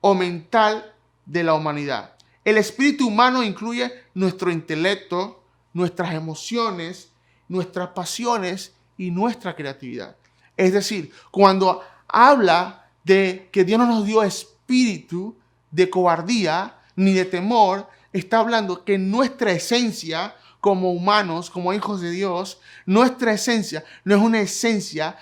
o 0.00 0.14
mental 0.14 0.94
de 1.24 1.44
la 1.44 1.54
humanidad. 1.54 2.15
El 2.46 2.58
espíritu 2.58 3.08
humano 3.08 3.42
incluye 3.42 3.92
nuestro 4.14 4.52
intelecto, 4.52 5.42
nuestras 5.72 6.14
emociones, 6.14 7.10
nuestras 7.48 7.88
pasiones 7.88 8.72
y 8.96 9.10
nuestra 9.10 9.56
creatividad. 9.56 10.14
Es 10.56 10.72
decir, 10.72 11.10
cuando 11.32 11.82
habla 12.06 12.88
de 13.02 13.48
que 13.50 13.64
Dios 13.64 13.80
no 13.80 13.86
nos 13.86 14.06
dio 14.06 14.22
espíritu 14.22 15.36
de 15.72 15.90
cobardía 15.90 16.78
ni 16.94 17.14
de 17.14 17.24
temor, 17.24 17.88
está 18.12 18.38
hablando 18.38 18.84
que 18.84 18.96
nuestra 18.96 19.50
esencia 19.50 20.36
como 20.60 20.92
humanos, 20.92 21.50
como 21.50 21.72
hijos 21.72 22.00
de 22.00 22.12
Dios, 22.12 22.60
nuestra 22.86 23.32
esencia 23.32 23.84
no 24.04 24.14
es 24.14 24.22
una 24.22 24.38
esencia, 24.38 25.18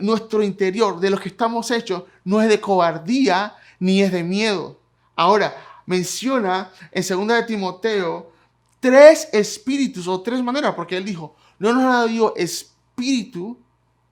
nuestro 0.00 0.44
interior 0.44 1.00
de 1.00 1.10
lo 1.10 1.18
que 1.18 1.30
estamos 1.30 1.72
hechos 1.72 2.04
no 2.22 2.40
es 2.40 2.48
de 2.48 2.60
cobardía 2.60 3.56
ni 3.80 4.00
es 4.00 4.12
de 4.12 4.22
miedo. 4.22 4.78
Ahora, 5.16 5.56
menciona 5.88 6.70
en 6.92 7.02
2 7.02 7.28
de 7.28 7.42
Timoteo 7.44 8.30
tres 8.78 9.26
espíritus 9.32 10.06
o 10.06 10.20
tres 10.20 10.42
maneras, 10.42 10.74
porque 10.74 10.98
él 10.98 11.04
dijo, 11.04 11.34
no 11.58 11.72
nos 11.72 11.84
ha 11.84 12.06
dado 12.06 12.36
espíritu 12.36 13.58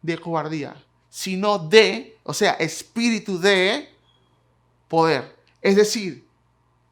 de 0.01 0.19
cobardía, 0.19 0.75
sino 1.11 1.59
de, 1.59 2.17
o 2.23 2.33
sea, 2.33 2.53
espíritu 2.53 3.39
de 3.39 3.91
poder. 4.89 5.37
Es 5.61 5.77
decir, 5.77 6.27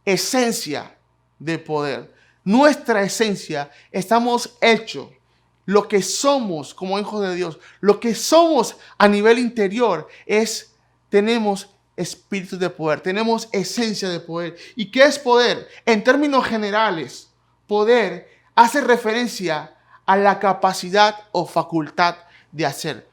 esencia 0.04 0.98
de 1.38 1.58
poder. 1.58 2.12
Nuestra 2.44 3.02
esencia, 3.02 3.70
estamos 3.90 4.54
hechos, 4.60 5.08
lo 5.64 5.88
que 5.88 6.02
somos 6.02 6.74
como 6.74 6.98
hijos 6.98 7.22
de 7.22 7.34
Dios, 7.34 7.58
lo 7.80 7.98
que 7.98 8.14
somos 8.14 8.76
a 8.98 9.08
nivel 9.08 9.38
interior 9.38 10.06
es, 10.26 10.74
tenemos 11.08 11.73
espíritu 11.96 12.58
de 12.58 12.70
poder, 12.70 13.00
tenemos 13.00 13.48
esencia 13.52 14.08
de 14.08 14.20
poder. 14.20 14.56
¿Y 14.76 14.90
qué 14.90 15.04
es 15.04 15.18
poder? 15.18 15.68
En 15.86 16.02
términos 16.04 16.44
generales, 16.46 17.28
poder 17.66 18.28
hace 18.54 18.80
referencia 18.80 19.74
a 20.06 20.16
la 20.16 20.38
capacidad 20.38 21.16
o 21.32 21.46
facultad 21.46 22.16
de 22.52 22.66
hacer. 22.66 23.08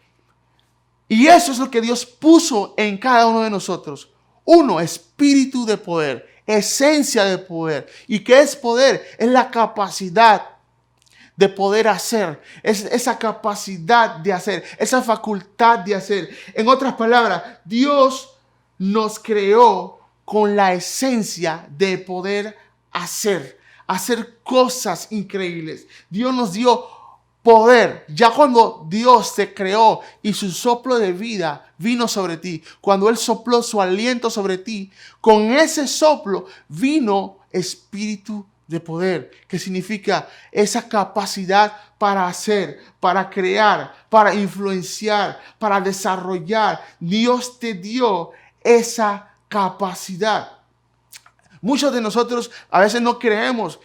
Y 1.08 1.28
eso 1.28 1.52
es 1.52 1.60
lo 1.60 1.70
que 1.70 1.82
Dios 1.82 2.06
puso 2.06 2.74
en 2.78 2.98
cada 2.98 3.28
uno 3.28 3.42
de 3.42 3.50
nosotros. 3.50 4.10
Uno, 4.46 4.80
espíritu 4.80 5.66
de 5.66 5.78
poder, 5.78 6.28
esencia 6.46 7.26
de 7.26 7.38
poder. 7.38 7.88
¿Y 8.08 8.20
qué 8.20 8.42
es 8.42 8.56
poder? 8.56 9.06
Es 9.18 9.28
la 9.28 9.52
capacidad 9.52 10.52
de 11.36 11.50
poder 11.50 11.88
hacer, 11.88 12.40
es 12.62 12.84
esa 12.86 13.18
capacidad 13.18 14.18
de 14.18 14.32
hacer, 14.32 14.64
esa 14.78 15.02
facultad 15.02 15.80
de 15.80 15.96
hacer. 15.96 16.30
En 16.54 16.68
otras 16.68 16.94
palabras, 16.94 17.42
Dios 17.66 18.31
nos 18.82 19.20
creó 19.20 20.00
con 20.26 20.56
la 20.56 20.74
esencia 20.74 21.68
de 21.70 21.98
poder 21.98 22.58
hacer 22.92 23.62
hacer 23.92 24.40
cosas 24.44 25.08
increíbles. 25.12 25.86
Dios 26.10 26.34
nos 26.34 26.54
dio 26.54 26.86
poder. 27.44 28.06
Ya 28.08 28.30
cuando 28.30 28.86
Dios 28.88 29.36
te 29.36 29.54
creó 29.54 30.00
y 30.22 30.34
su 30.34 30.50
soplo 30.50 30.98
de 30.98 31.12
vida 31.12 31.74
vino 31.78 32.08
sobre 32.08 32.38
ti, 32.38 32.64
cuando 32.80 33.10
Él 33.10 33.18
sopló 33.18 33.62
su 33.62 33.82
aliento 33.82 34.30
sobre 34.30 34.58
ti, 34.58 34.90
con 35.20 35.52
ese 35.52 35.90
soplo 35.90 36.46
vino 36.70 37.40
espíritu 37.52 38.46
de 38.66 38.80
poder, 38.80 39.32
que 39.50 39.60
significa 39.60 40.30
esa 40.54 40.88
capacidad 40.88 41.74
para 41.98 42.28
hacer, 42.28 42.80
para 43.02 43.30
crear, 43.30 43.94
para 44.10 44.34
influenciar, 44.34 45.38
para 45.60 45.82
desarrollar. 45.82 46.82
Dios 46.98 47.60
te 47.60 47.74
dio 47.74 48.32
esa 48.64 49.36
capacidad. 49.48 50.60
Muchos 51.62 51.94
de 51.94 52.02
nosotros 52.02 52.50
a 52.70 52.80
veces 52.80 53.02
no 53.02 53.20
creemos 53.20 53.80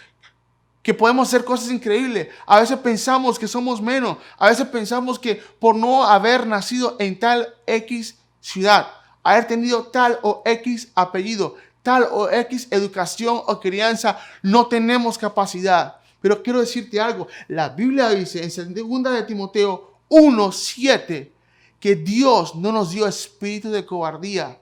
que 0.83 0.95
podemos 0.95 1.27
hacer 1.27 1.45
cosas 1.45 1.71
increíbles. 1.71 2.29
A 2.47 2.61
veces 2.61 2.79
pensamos 2.79 3.39
que 3.39 3.49
somos 3.49 3.83
menos. 3.83 4.19
A 4.39 4.49
veces 4.49 4.69
pensamos 4.69 5.19
que 5.19 5.35
por 5.35 5.75
no 5.75 6.05
haber 6.05 6.47
nacido 6.47 6.97
en 7.01 7.19
tal 7.19 7.55
X 7.67 8.17
ciudad, 8.41 8.87
haber 9.25 9.49
tenido 9.49 9.89
tal 9.89 10.19
o 10.23 10.43
X 10.45 10.93
apellido, 10.95 11.57
tal 11.83 12.07
o 12.13 12.31
X 12.31 12.69
educación 12.71 13.43
o 13.47 13.59
crianza, 13.59 14.19
no 14.43 14.69
tenemos 14.69 15.19
capacidad. 15.19 15.97
Pero 16.21 16.43
quiero 16.43 16.61
decirte 16.61 17.01
algo. 17.01 17.27
La 17.49 17.69
Biblia 17.69 18.09
dice 18.11 18.43
en 18.45 18.73
2 18.73 19.13
de 19.13 19.23
Timoteo 19.25 19.93
1:7 20.09 21.33
que 21.81 21.97
Dios 21.97 22.55
no 22.55 22.73
nos 22.73 22.91
dio 22.91 23.07
espíritu 23.07 23.71
de 23.71 23.85
cobardía, 23.85 24.59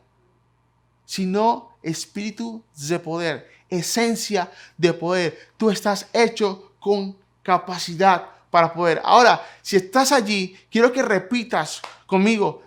sino 1.04 1.76
espíritu 1.82 2.62
de 2.88 2.98
poder, 2.98 3.50
esencia 3.68 4.50
de 4.76 4.92
poder. 4.92 5.38
Tú 5.56 5.70
estás 5.70 6.06
hecho 6.12 6.72
con 6.80 7.16
capacidad 7.42 8.26
para 8.50 8.72
poder. 8.72 9.00
Ahora, 9.04 9.44
si 9.62 9.76
estás 9.76 10.12
allí, 10.12 10.56
quiero 10.70 10.92
que 10.92 11.02
repitas 11.02 11.82
conmigo. 12.06 12.62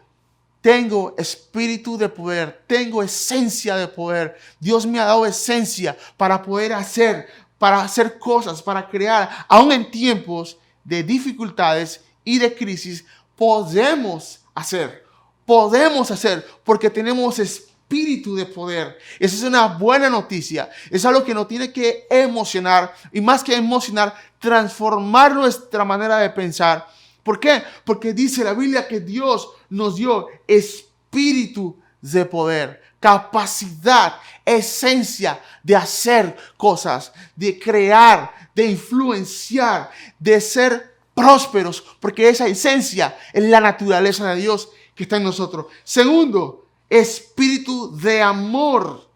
Tengo 0.61 1.15
espíritu 1.17 1.97
de 1.97 2.09
poder, 2.09 2.63
tengo 2.67 3.01
esencia 3.01 3.75
de 3.77 3.87
poder. 3.87 4.37
Dios 4.59 4.85
me 4.85 4.99
ha 4.99 5.05
dado 5.05 5.25
esencia 5.25 5.97
para 6.17 6.41
poder 6.41 6.73
hacer, 6.73 7.27
para 7.57 7.81
hacer 7.81 8.19
cosas, 8.19 8.61
para 8.61 8.89
crear. 8.89 9.45
Aún 9.47 9.71
en 9.71 9.89
tiempos 9.89 10.57
de 10.83 11.03
dificultades 11.03 12.01
y 12.23 12.37
de 12.37 12.53
crisis, 12.53 13.05
podemos 13.35 14.41
hacer. 14.53 15.05
Podemos 15.45 16.11
hacer 16.11 16.45
porque 16.65 16.89
tenemos 16.89 17.39
espíritu 17.39 17.66
espíritu 17.87 18.35
de 18.35 18.45
poder. 18.45 18.97
Esa 19.17 19.35
es 19.35 19.43
una 19.43 19.67
buena 19.67 20.09
noticia. 20.09 20.69
Es 20.91 21.05
algo 21.05 21.23
que 21.23 21.33
nos 21.33 21.47
tiene 21.47 21.71
que 21.71 22.05
emocionar 22.09 22.93
y 23.13 23.21
más 23.21 23.43
que 23.43 23.55
emocionar, 23.55 24.13
transformar 24.39 25.33
nuestra 25.33 25.85
manera 25.85 26.17
de 26.17 26.29
pensar. 26.29 26.85
¿Por 27.23 27.39
qué? 27.39 27.63
Porque 27.85 28.13
dice 28.13 28.43
la 28.43 28.53
Biblia 28.53 28.87
que 28.87 28.99
Dios 28.99 29.49
nos 29.69 29.95
dio 29.95 30.27
espíritu 30.45 31.79
de 32.01 32.25
poder, 32.25 32.81
capacidad, 32.99 34.15
esencia 34.43 35.39
de 35.63 35.75
hacer 35.75 36.35
cosas, 36.57 37.13
de 37.37 37.57
crear, 37.57 38.49
de 38.53 38.65
influenciar, 38.65 39.89
de 40.19 40.41
ser 40.41 40.97
prósperos, 41.13 41.83
porque 42.01 42.27
esa 42.27 42.47
esencia 42.47 43.17
es 43.31 43.43
la 43.45 43.61
naturaleza 43.61 44.29
de 44.29 44.41
Dios 44.41 44.69
que 44.93 45.03
está 45.03 45.17
en 45.17 45.23
nosotros. 45.23 45.67
Segundo, 45.83 46.66
espíritu 46.89 47.95
de 47.95 48.21
amor. 48.21 49.07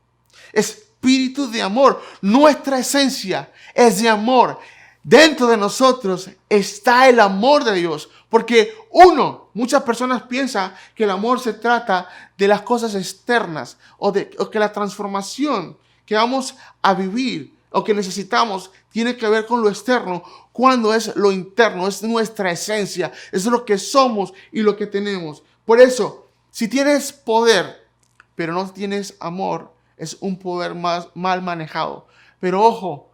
Espíritu 0.53 1.49
de 1.49 1.61
amor. 1.61 2.01
Nuestra 2.21 2.79
esencia 2.79 3.51
es 3.73 4.01
de 4.01 4.09
amor. 4.09 4.59
Dentro 5.03 5.47
de 5.47 5.57
nosotros 5.57 6.29
está 6.47 7.09
el 7.09 7.19
amor 7.19 7.63
de 7.63 7.73
Dios. 7.73 8.09
Porque 8.29 8.73
uno, 8.91 9.49
muchas 9.53 9.83
personas 9.83 10.23
piensan 10.23 10.73
que 10.95 11.03
el 11.03 11.09
amor 11.09 11.39
se 11.39 11.53
trata 11.53 12.07
de 12.37 12.47
las 12.47 12.61
cosas 12.61 12.95
externas 12.95 13.77
o, 13.97 14.11
de, 14.11 14.29
que 14.29 14.59
la 14.59 14.71
transformación 14.71 15.77
que 16.05 16.15
vamos 16.15 16.55
a 16.81 16.93
vivir 16.93 17.53
o 17.71 17.83
que 17.83 17.93
necesitamos 17.93 18.71
tiene 18.91 19.15
que 19.15 19.27
ver 19.29 19.45
con 19.45 19.61
lo 19.61 19.69
externo, 19.69 20.23
cuando 20.51 20.93
es 20.93 21.15
lo 21.15 21.31
interno, 21.31 21.87
es 21.87 22.03
nuestra 22.03 22.51
esencia, 22.51 23.11
es 23.31 23.45
lo 23.45 23.65
que 23.65 23.77
somos 23.77 24.33
y 24.51 24.61
lo 24.61 24.75
que 24.75 24.87
tenemos. 24.87 25.41
Por 25.65 25.79
eso, 25.79 26.20
si 26.51 26.67
tienes 26.67 27.11
poder, 27.11 27.87
pero 28.35 28.53
no 28.53 28.69
tienes 28.69 29.15
amor, 29.19 29.73
es 29.97 30.17
un 30.19 30.37
poder 30.37 30.75
más 30.75 31.07
mal 31.15 31.41
manejado. 31.41 32.07
Pero 32.39 32.63
ojo, 32.63 33.09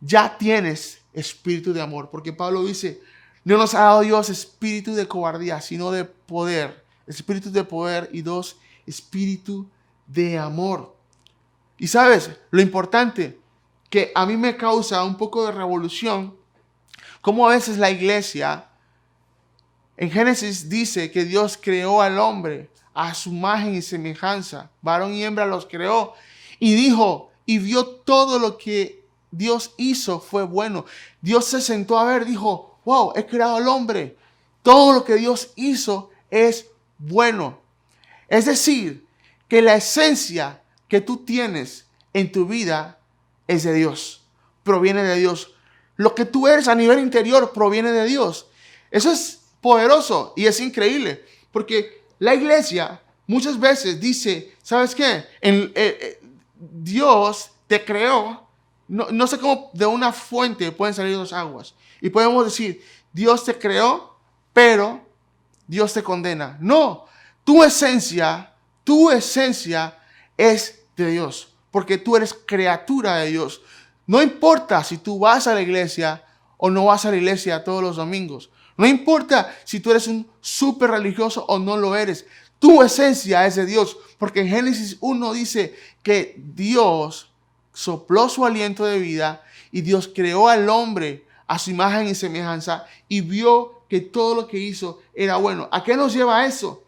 ya 0.00 0.36
tienes 0.38 1.02
espíritu 1.12 1.72
de 1.72 1.82
amor, 1.82 2.10
porque 2.10 2.32
Pablo 2.32 2.64
dice, 2.64 3.00
no 3.44 3.58
nos 3.58 3.74
ha 3.74 3.80
dado 3.80 4.00
Dios 4.00 4.30
espíritu 4.30 4.94
de 4.94 5.06
cobardía, 5.06 5.60
sino 5.60 5.90
de 5.90 6.04
poder, 6.04 6.84
espíritu 7.06 7.50
de 7.50 7.64
poder 7.64 8.08
y 8.12 8.22
dos, 8.22 8.56
espíritu 8.86 9.68
de 10.06 10.38
amor. 10.38 10.96
Y 11.78 11.88
sabes, 11.88 12.30
lo 12.50 12.62
importante 12.62 13.40
que 13.90 14.10
a 14.14 14.24
mí 14.24 14.36
me 14.36 14.56
causa 14.56 15.04
un 15.04 15.16
poco 15.16 15.44
de 15.44 15.52
revolución, 15.52 16.36
como 17.20 17.46
a 17.46 17.52
veces 17.52 17.76
la 17.76 17.90
iglesia 17.90 18.68
en 19.96 20.10
Génesis 20.10 20.68
dice 20.68 21.10
que 21.10 21.24
Dios 21.24 21.58
creó 21.60 22.02
al 22.02 22.18
hombre 22.18 22.70
a 22.94 23.14
su 23.14 23.30
imagen 23.30 23.74
y 23.74 23.82
semejanza, 23.82 24.70
varón 24.80 25.14
y 25.14 25.24
hembra 25.24 25.46
los 25.46 25.66
creó, 25.66 26.14
y 26.58 26.74
dijo, 26.74 27.30
y 27.46 27.58
vio 27.58 27.86
todo 27.86 28.38
lo 28.38 28.58
que 28.58 29.04
Dios 29.30 29.74
hizo 29.76 30.20
fue 30.20 30.44
bueno. 30.44 30.84
Dios 31.20 31.46
se 31.46 31.60
sentó 31.60 31.98
a 31.98 32.04
ver, 32.04 32.24
dijo, 32.24 32.78
wow, 32.84 33.12
he 33.16 33.26
creado 33.26 33.56
al 33.56 33.68
hombre. 33.68 34.16
Todo 34.62 34.92
lo 34.92 35.04
que 35.04 35.16
Dios 35.16 35.52
hizo 35.56 36.10
es 36.30 36.66
bueno. 36.98 37.60
Es 38.28 38.46
decir, 38.46 39.06
que 39.48 39.60
la 39.60 39.74
esencia 39.74 40.62
que 40.88 41.00
tú 41.00 41.18
tienes 41.18 41.86
en 42.12 42.30
tu 42.30 42.46
vida 42.46 42.98
es 43.48 43.64
de 43.64 43.74
Dios, 43.74 44.22
proviene 44.62 45.02
de 45.02 45.16
Dios. 45.16 45.54
Lo 45.96 46.14
que 46.14 46.24
tú 46.24 46.46
eres 46.46 46.68
a 46.68 46.74
nivel 46.74 47.00
interior 47.00 47.52
proviene 47.52 47.92
de 47.92 48.04
Dios. 48.04 48.46
Eso 48.90 49.10
es 49.10 49.41
poderoso 49.62 50.34
y 50.36 50.44
es 50.44 50.60
increíble, 50.60 51.24
porque 51.50 52.02
la 52.18 52.34
iglesia 52.34 53.00
muchas 53.26 53.58
veces 53.58 53.98
dice, 53.98 54.54
¿sabes 54.62 54.94
qué? 54.94 55.24
En, 55.40 55.72
eh, 55.74 55.98
eh, 56.00 56.20
Dios 56.58 57.52
te 57.66 57.82
creó 57.82 58.42
no, 58.92 59.26
sé 59.26 59.38
cómo 59.38 59.70
de 59.72 59.86
una 59.86 60.12
fuente 60.12 60.70
pueden 60.70 60.94
salir 60.94 61.16
dos 61.16 61.32
aguas. 61.32 61.74
Y 62.02 62.10
podemos 62.10 62.44
decir, 62.44 62.84
Dios 63.10 63.42
te 63.42 63.58
creó, 63.58 64.18
pero 64.52 65.00
Dios 65.66 65.94
te 65.94 66.02
condena. 66.02 66.58
No, 66.60 67.06
tu 67.42 67.64
esencia, 67.64 68.52
tu 68.84 69.10
esencia 69.10 69.98
es 70.36 70.82
de 70.94 71.10
Dios, 71.10 71.54
porque 71.70 71.96
tú 71.96 72.16
eres 72.16 72.34
criatura 72.34 73.16
de 73.16 73.30
Dios. 73.30 73.62
No 74.06 74.20
importa 74.20 74.84
si 74.84 74.98
tú 74.98 75.18
vas 75.18 75.46
a 75.46 75.54
la 75.54 75.62
iglesia 75.62 76.22
o 76.58 76.68
no 76.68 76.84
vas 76.84 77.06
a 77.06 77.10
la 77.10 77.16
iglesia 77.16 77.64
todos 77.64 77.82
los 77.82 77.96
domingos. 77.96 78.50
No 78.76 78.86
importa 78.86 79.54
si 79.64 79.80
tú 79.80 79.90
eres 79.90 80.06
un 80.06 80.28
súper 80.40 80.90
religioso 80.90 81.44
o 81.46 81.58
no 81.58 81.76
lo 81.76 81.94
eres. 81.96 82.26
Tu 82.58 82.82
esencia 82.82 83.46
es 83.46 83.56
de 83.56 83.66
Dios, 83.66 83.96
porque 84.18 84.40
en 84.40 84.48
Génesis 84.48 84.96
1 85.00 85.32
dice 85.32 85.74
que 86.02 86.34
Dios 86.38 87.30
sopló 87.72 88.28
su 88.28 88.44
aliento 88.44 88.84
de 88.84 88.98
vida 88.98 89.42
y 89.70 89.80
Dios 89.80 90.10
creó 90.14 90.48
al 90.48 90.68
hombre 90.68 91.26
a 91.46 91.58
su 91.58 91.70
imagen 91.70 92.06
y 92.06 92.14
semejanza 92.14 92.86
y 93.08 93.20
vio 93.20 93.82
que 93.88 94.00
todo 94.00 94.34
lo 94.34 94.46
que 94.46 94.58
hizo 94.58 95.00
era 95.14 95.36
bueno. 95.36 95.68
¿A 95.70 95.82
qué 95.82 95.96
nos 95.96 96.14
lleva 96.14 96.46
eso? 96.46 96.82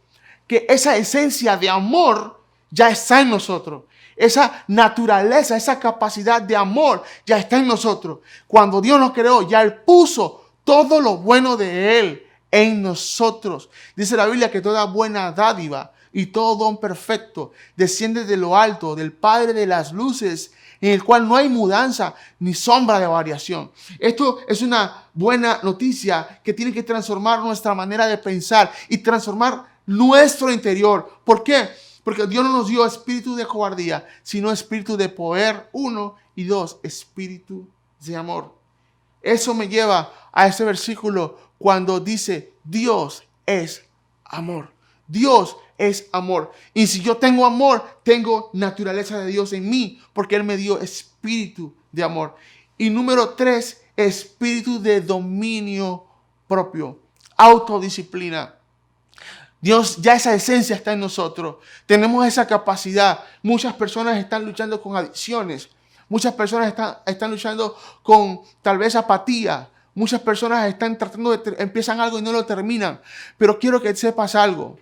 Que 0.47 0.64
esa 0.68 0.97
esencia 0.97 1.57
de 1.57 1.68
amor 1.68 2.40
ya 2.70 2.88
está 2.88 3.20
en 3.20 3.31
nosotros. 3.31 3.85
Esa 4.16 4.64
naturaleza, 4.68 5.57
esa 5.57 5.79
capacidad 5.79 6.40
de 6.40 6.57
amor 6.57 7.03
ya 7.27 7.38
está 7.38 7.57
en 7.59 7.66
nosotros. 7.66 8.20
Cuando 8.47 8.81
Dios 8.81 8.99
nos 9.01 9.12
creó, 9.12 9.49
ya 9.49 9.62
Él 9.62 9.75
puso 9.75 10.43
todo 10.64 11.00
lo 11.00 11.18
bueno 11.18 11.57
de 11.57 12.00
Él 12.00 12.27
en 12.50 12.83
nosotros. 12.83 13.68
Dice 13.96 14.16
la 14.16 14.27
Biblia 14.27 14.50
que 14.50 14.61
toda 14.61 14.85
buena 14.85 15.33
dádiva 15.33 15.92
y 16.12 16.27
todo 16.27 16.57
don 16.57 16.79
perfecto 16.79 17.53
desciende 17.77 18.24
de 18.24 18.37
lo 18.37 18.57
alto, 18.57 18.94
del 18.94 19.12
Padre 19.12 19.53
de 19.53 19.66
las 19.66 19.92
luces, 19.92 20.53
en 20.81 20.92
el 20.92 21.03
cual 21.03 21.27
no 21.29 21.37
hay 21.37 21.48
mudanza 21.48 22.14
ni 22.38 22.55
sombra 22.55 23.00
de 23.00 23.07
variación. 23.07 23.70
Esto 23.98 24.38
es 24.46 24.62
una 24.62 25.09
buena 25.12 25.61
noticia 25.62 26.40
que 26.44 26.53
tiene 26.53 26.72
que 26.72 26.83
transformar 26.83 27.40
nuestra 27.40 27.74
manera 27.74 28.07
de 28.07 28.18
pensar 28.18 28.72
y 28.88 28.98
transformar 28.98 29.64
nuestro 29.87 30.50
interior. 30.50 31.20
¿Por 31.24 31.42
qué? 31.42 31.68
Porque 32.05 32.27
Dios 32.27 32.44
no 32.44 32.53
nos 32.53 32.68
dio 32.68 32.85
espíritu 32.85 33.35
de 33.35 33.46
cobardía, 33.46 34.07
sino 34.22 34.53
espíritu 34.53 34.96
de 34.96 35.09
poder, 35.09 35.68
uno, 35.72 36.16
y 36.37 36.44
dos, 36.44 36.79
espíritu 36.83 37.66
de 38.00 38.16
amor. 38.16 38.63
Eso 39.25 39.55
me 39.55 39.69
lleva 39.69 40.13
a 40.33 40.47
ese 40.47 40.65
versículo 40.65 41.39
cuando 41.59 41.99
dice, 41.99 42.53
Dios 42.63 43.25
es 43.47 43.87
amor. 44.25 44.71
Dios 45.09 45.57
es 45.79 46.09
amor. 46.13 46.53
Y 46.75 46.87
si 46.87 47.01
yo 47.01 47.17
tengo 47.17 47.47
amor, 47.47 48.01
tengo 48.03 48.51
naturaleza 48.53 49.19
de 49.19 49.33
Dios 49.33 49.55
en 49.55 49.69
mí, 49.69 49.99
porque 50.13 50.37
Él 50.37 50.45
me 50.45 50.59
dio 50.59 50.79
espíritu 50.79 51.75
de 51.91 52.03
amor. 52.03 52.37
Y 52.77 52.91
número 52.91 53.31
tres, 53.31 53.83
espíritu 53.97 54.81
de 54.81 55.01
dominio 55.01 56.05
propio, 56.47 57.01
autodisciplina. 57.37 58.57
Dios, 59.61 59.97
ya 60.03 60.15
esa 60.15 60.35
esencia 60.35 60.77
está 60.77 60.93
en 60.93 61.01
nosotros. 61.01 61.57
Tenemos 61.87 62.27
esa 62.27 62.47
capacidad. 62.47 63.25
Muchas 63.43 63.73
personas 63.73 64.19
están 64.19 64.45
luchando 64.45 64.83
con 64.83 64.95
adicciones. 64.95 65.71
Muchas 66.14 66.35
personas 66.35 66.68
están, 66.68 66.98
están 67.07 67.29
luchando 67.29 67.77
con 68.05 68.42
tal 68.62 68.79
vez 68.79 68.94
apatía. 68.94 69.68
Muchas 69.96 70.20
personas 70.20 70.68
están 70.68 70.96
tratando 70.96 71.37
de, 71.37 71.57
empiezan 71.59 71.98
algo 71.98 72.20
y 72.20 72.22
no 72.22 72.31
lo 72.31 72.46
terminan. 72.46 73.00
Pero 73.37 73.59
quiero 73.59 73.83
que 73.83 73.96
sepas 73.96 74.37
algo. 74.37 74.79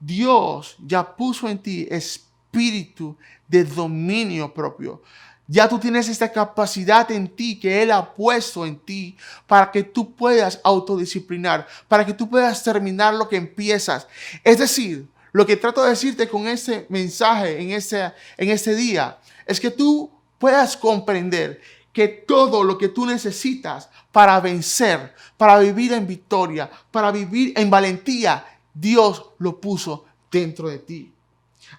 Dios 0.00 0.74
ya 0.84 1.14
puso 1.14 1.48
en 1.48 1.60
ti 1.60 1.86
espíritu 1.88 3.16
de 3.46 3.62
dominio 3.62 4.52
propio. 4.52 5.02
Ya 5.46 5.68
tú 5.68 5.78
tienes 5.78 6.08
esta 6.08 6.32
capacidad 6.32 7.08
en 7.12 7.28
ti 7.28 7.60
que 7.60 7.84
Él 7.84 7.92
ha 7.92 8.12
puesto 8.12 8.66
en 8.66 8.76
ti 8.76 9.16
para 9.46 9.70
que 9.70 9.84
tú 9.84 10.16
puedas 10.16 10.60
autodisciplinar, 10.64 11.68
para 11.86 12.04
que 12.04 12.12
tú 12.12 12.28
puedas 12.28 12.64
terminar 12.64 13.14
lo 13.14 13.28
que 13.28 13.36
empiezas. 13.36 14.08
Es 14.42 14.58
decir, 14.58 15.06
lo 15.30 15.46
que 15.46 15.56
trato 15.56 15.84
de 15.84 15.90
decirte 15.90 16.28
con 16.28 16.48
ese 16.48 16.86
mensaje 16.88 17.62
en 17.62 17.70
ese, 17.70 18.12
en 18.36 18.50
ese 18.50 18.74
día 18.74 19.18
es 19.46 19.60
que 19.60 19.70
tú 19.70 20.15
puedas 20.38 20.76
comprender 20.76 21.60
que 21.92 22.08
todo 22.08 22.62
lo 22.62 22.76
que 22.76 22.88
tú 22.88 23.06
necesitas 23.06 23.88
para 24.12 24.38
vencer, 24.40 25.14
para 25.36 25.58
vivir 25.58 25.92
en 25.92 26.06
victoria, 26.06 26.70
para 26.90 27.10
vivir 27.10 27.54
en 27.56 27.70
valentía, 27.70 28.44
Dios 28.74 29.30
lo 29.38 29.58
puso 29.60 30.04
dentro 30.30 30.68
de 30.68 30.78
ti. 30.78 31.12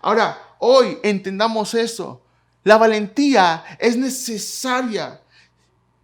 Ahora, 0.01 0.55
hoy 0.59 0.97
entendamos 1.03 1.73
eso. 1.75 2.21
La 2.63 2.77
valentía 2.77 3.63
es 3.79 3.95
necesaria 3.95 5.21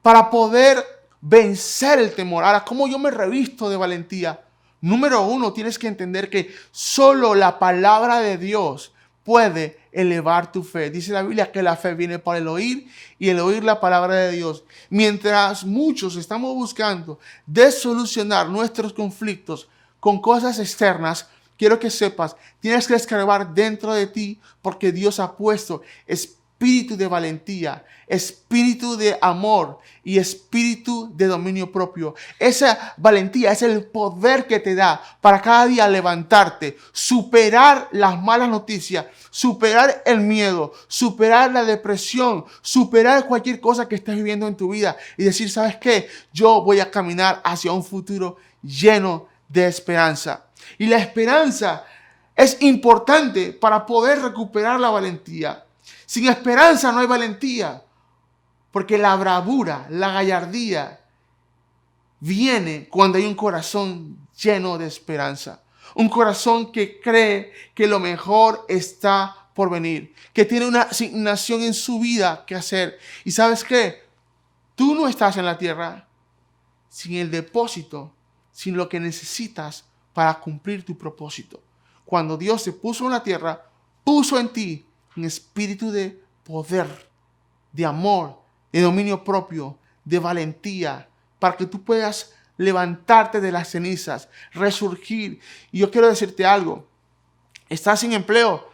para 0.01 0.29
poder 0.29 0.83
vencer 1.19 1.99
el 1.99 2.13
temor. 2.13 2.43
Ahora, 2.43 2.63
¿cómo 2.63 2.87
yo 2.87 2.99
me 2.99 3.09
revisto 3.11 3.69
de 3.69 3.77
valentía? 3.77 4.45
Número 4.81 5.21
uno, 5.21 5.53
tienes 5.53 5.79
que 5.79 5.87
entender 5.87 6.29
que 6.29 6.53
solo 6.71 7.33
la 7.33 7.57
palabra 7.57 8.19
de 8.19 8.37
Dios 8.37 8.92
puede 9.23 9.79
elevar 9.91 10.51
tu 10.51 10.63
fe. 10.63 10.89
Dice 10.89 11.11
la 11.11 11.21
Biblia 11.23 11.51
que 11.51 11.63
la 11.63 11.75
fe 11.75 11.93
viene 11.93 12.19
por 12.19 12.35
el 12.35 12.47
oír 12.47 12.87
y 13.19 13.29
el 13.29 13.39
oír 13.39 13.63
la 13.63 13.79
palabra 13.79 14.15
de 14.15 14.31
Dios. 14.31 14.63
Mientras 14.89 15.63
muchos 15.63 16.15
estamos 16.15 16.53
buscando 16.53 17.19
desolucionar 17.45 18.49
nuestros 18.49 18.93
conflictos 18.93 19.69
con 19.99 20.21
cosas 20.21 20.59
externas, 20.59 21.27
quiero 21.57 21.79
que 21.79 21.89
sepas, 21.89 22.35
tienes 22.59 22.87
que 22.87 22.95
escarbar 22.95 23.53
dentro 23.53 23.93
de 23.93 24.07
ti 24.07 24.39
porque 24.61 24.91
Dios 24.91 25.19
ha 25.19 25.35
puesto 25.35 25.81
espíritu 26.05 26.42
de 26.63 27.07
valentía, 27.07 27.83
espíritu 28.07 28.95
de 28.95 29.17
amor 29.21 29.79
y 30.01 30.17
espíritu 30.17 31.11
de 31.13 31.25
dominio 31.25 31.69
propio. 31.69 32.15
Esa 32.39 32.93
valentía 32.95 33.51
es 33.51 33.63
el 33.63 33.83
poder 33.83 34.47
que 34.47 34.61
te 34.61 34.73
da 34.73 35.01
para 35.19 35.41
cada 35.41 35.67
día 35.67 35.89
levantarte, 35.89 36.77
superar 36.93 37.89
las 37.91 38.21
malas 38.21 38.47
noticias, 38.47 39.07
superar 39.29 40.03
el 40.05 40.21
miedo, 40.21 40.71
superar 40.87 41.51
la 41.51 41.65
depresión, 41.65 42.45
superar 42.61 43.27
cualquier 43.27 43.59
cosa 43.59 43.89
que 43.89 43.95
estés 43.95 44.15
viviendo 44.15 44.47
en 44.47 44.55
tu 44.55 44.69
vida 44.69 44.95
y 45.17 45.25
decir, 45.25 45.51
¿sabes 45.51 45.75
qué? 45.75 46.07
Yo 46.31 46.61
voy 46.61 46.79
a 46.79 46.89
caminar 46.89 47.41
hacia 47.43 47.73
un 47.73 47.83
futuro 47.83 48.37
lleno 48.61 49.27
de 49.49 49.67
esperanza. 49.67 50.45
Y 50.77 50.85
la 50.85 50.97
esperanza 50.97 51.83
es 52.37 52.61
importante 52.61 53.51
para 53.51 53.85
poder 53.85 54.21
recuperar 54.21 54.79
la 54.79 54.89
valentía. 54.89 55.65
Sin 56.05 56.27
esperanza 56.27 56.91
no 56.91 56.99
hay 56.99 57.07
valentía, 57.07 57.83
porque 58.71 58.97
la 58.97 59.15
bravura, 59.15 59.87
la 59.89 60.11
gallardía 60.11 60.99
viene 62.19 62.87
cuando 62.89 63.17
hay 63.17 63.25
un 63.25 63.35
corazón 63.35 64.17
lleno 64.41 64.77
de 64.77 64.87
esperanza. 64.87 65.61
Un 65.95 66.09
corazón 66.09 66.71
que 66.71 66.99
cree 66.99 67.51
que 67.75 67.87
lo 67.87 67.99
mejor 67.99 68.65
está 68.67 69.49
por 69.53 69.69
venir, 69.69 70.13
que 70.33 70.45
tiene 70.45 70.67
una 70.67 70.83
asignación 70.83 71.61
en 71.61 71.73
su 71.73 71.99
vida 71.99 72.45
que 72.45 72.55
hacer. 72.55 72.97
Y 73.23 73.31
sabes 73.31 73.63
qué? 73.63 74.03
Tú 74.75 74.95
no 74.95 75.07
estás 75.07 75.37
en 75.37 75.45
la 75.45 75.57
tierra 75.57 76.07
sin 76.89 77.15
el 77.15 77.29
depósito, 77.29 78.13
sin 78.51 78.75
lo 78.75 78.89
que 78.89 78.99
necesitas 78.99 79.85
para 80.13 80.39
cumplir 80.39 80.85
tu 80.85 80.97
propósito. 80.97 81.61
Cuando 82.05 82.37
Dios 82.37 82.61
se 82.61 82.73
puso 82.73 83.05
en 83.05 83.11
la 83.11 83.23
tierra, 83.23 83.65
puso 84.03 84.39
en 84.39 84.49
ti 84.49 84.85
un 85.15 85.25
espíritu 85.25 85.91
de 85.91 86.21
poder, 86.43 86.87
de 87.71 87.85
amor, 87.85 88.39
de 88.71 88.81
dominio 88.81 89.23
propio, 89.23 89.77
de 90.03 90.19
valentía, 90.19 91.07
para 91.39 91.55
que 91.57 91.65
tú 91.65 91.83
puedas 91.83 92.33
levantarte 92.57 93.41
de 93.41 93.51
las 93.51 93.69
cenizas, 93.69 94.29
resurgir. 94.51 95.39
Y 95.71 95.79
yo 95.79 95.91
quiero 95.91 96.07
decirte 96.07 96.45
algo, 96.45 96.87
estás 97.69 97.99
sin 98.01 98.13
empleo, 98.13 98.69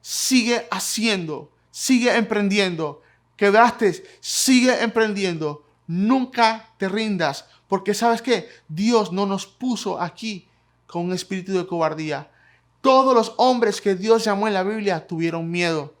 sigue 0.00 0.66
haciendo, 0.70 1.50
sigue 1.70 2.14
emprendiendo. 2.16 3.02
Quebraste, 3.36 4.04
sigue 4.20 4.82
emprendiendo. 4.82 5.66
Nunca 5.86 6.70
te 6.78 6.88
rindas, 6.88 7.46
porque 7.68 7.94
sabes 7.94 8.22
que 8.22 8.48
Dios 8.68 9.12
no 9.12 9.26
nos 9.26 9.46
puso 9.46 10.00
aquí 10.00 10.48
con 10.86 11.06
un 11.06 11.12
espíritu 11.12 11.52
de 11.52 11.66
cobardía. 11.66 12.30
Todos 12.84 13.14
los 13.14 13.32
hombres 13.38 13.80
que 13.80 13.94
Dios 13.94 14.24
llamó 14.24 14.46
en 14.46 14.52
la 14.52 14.62
Biblia 14.62 15.06
tuvieron 15.06 15.50
miedo. 15.50 15.94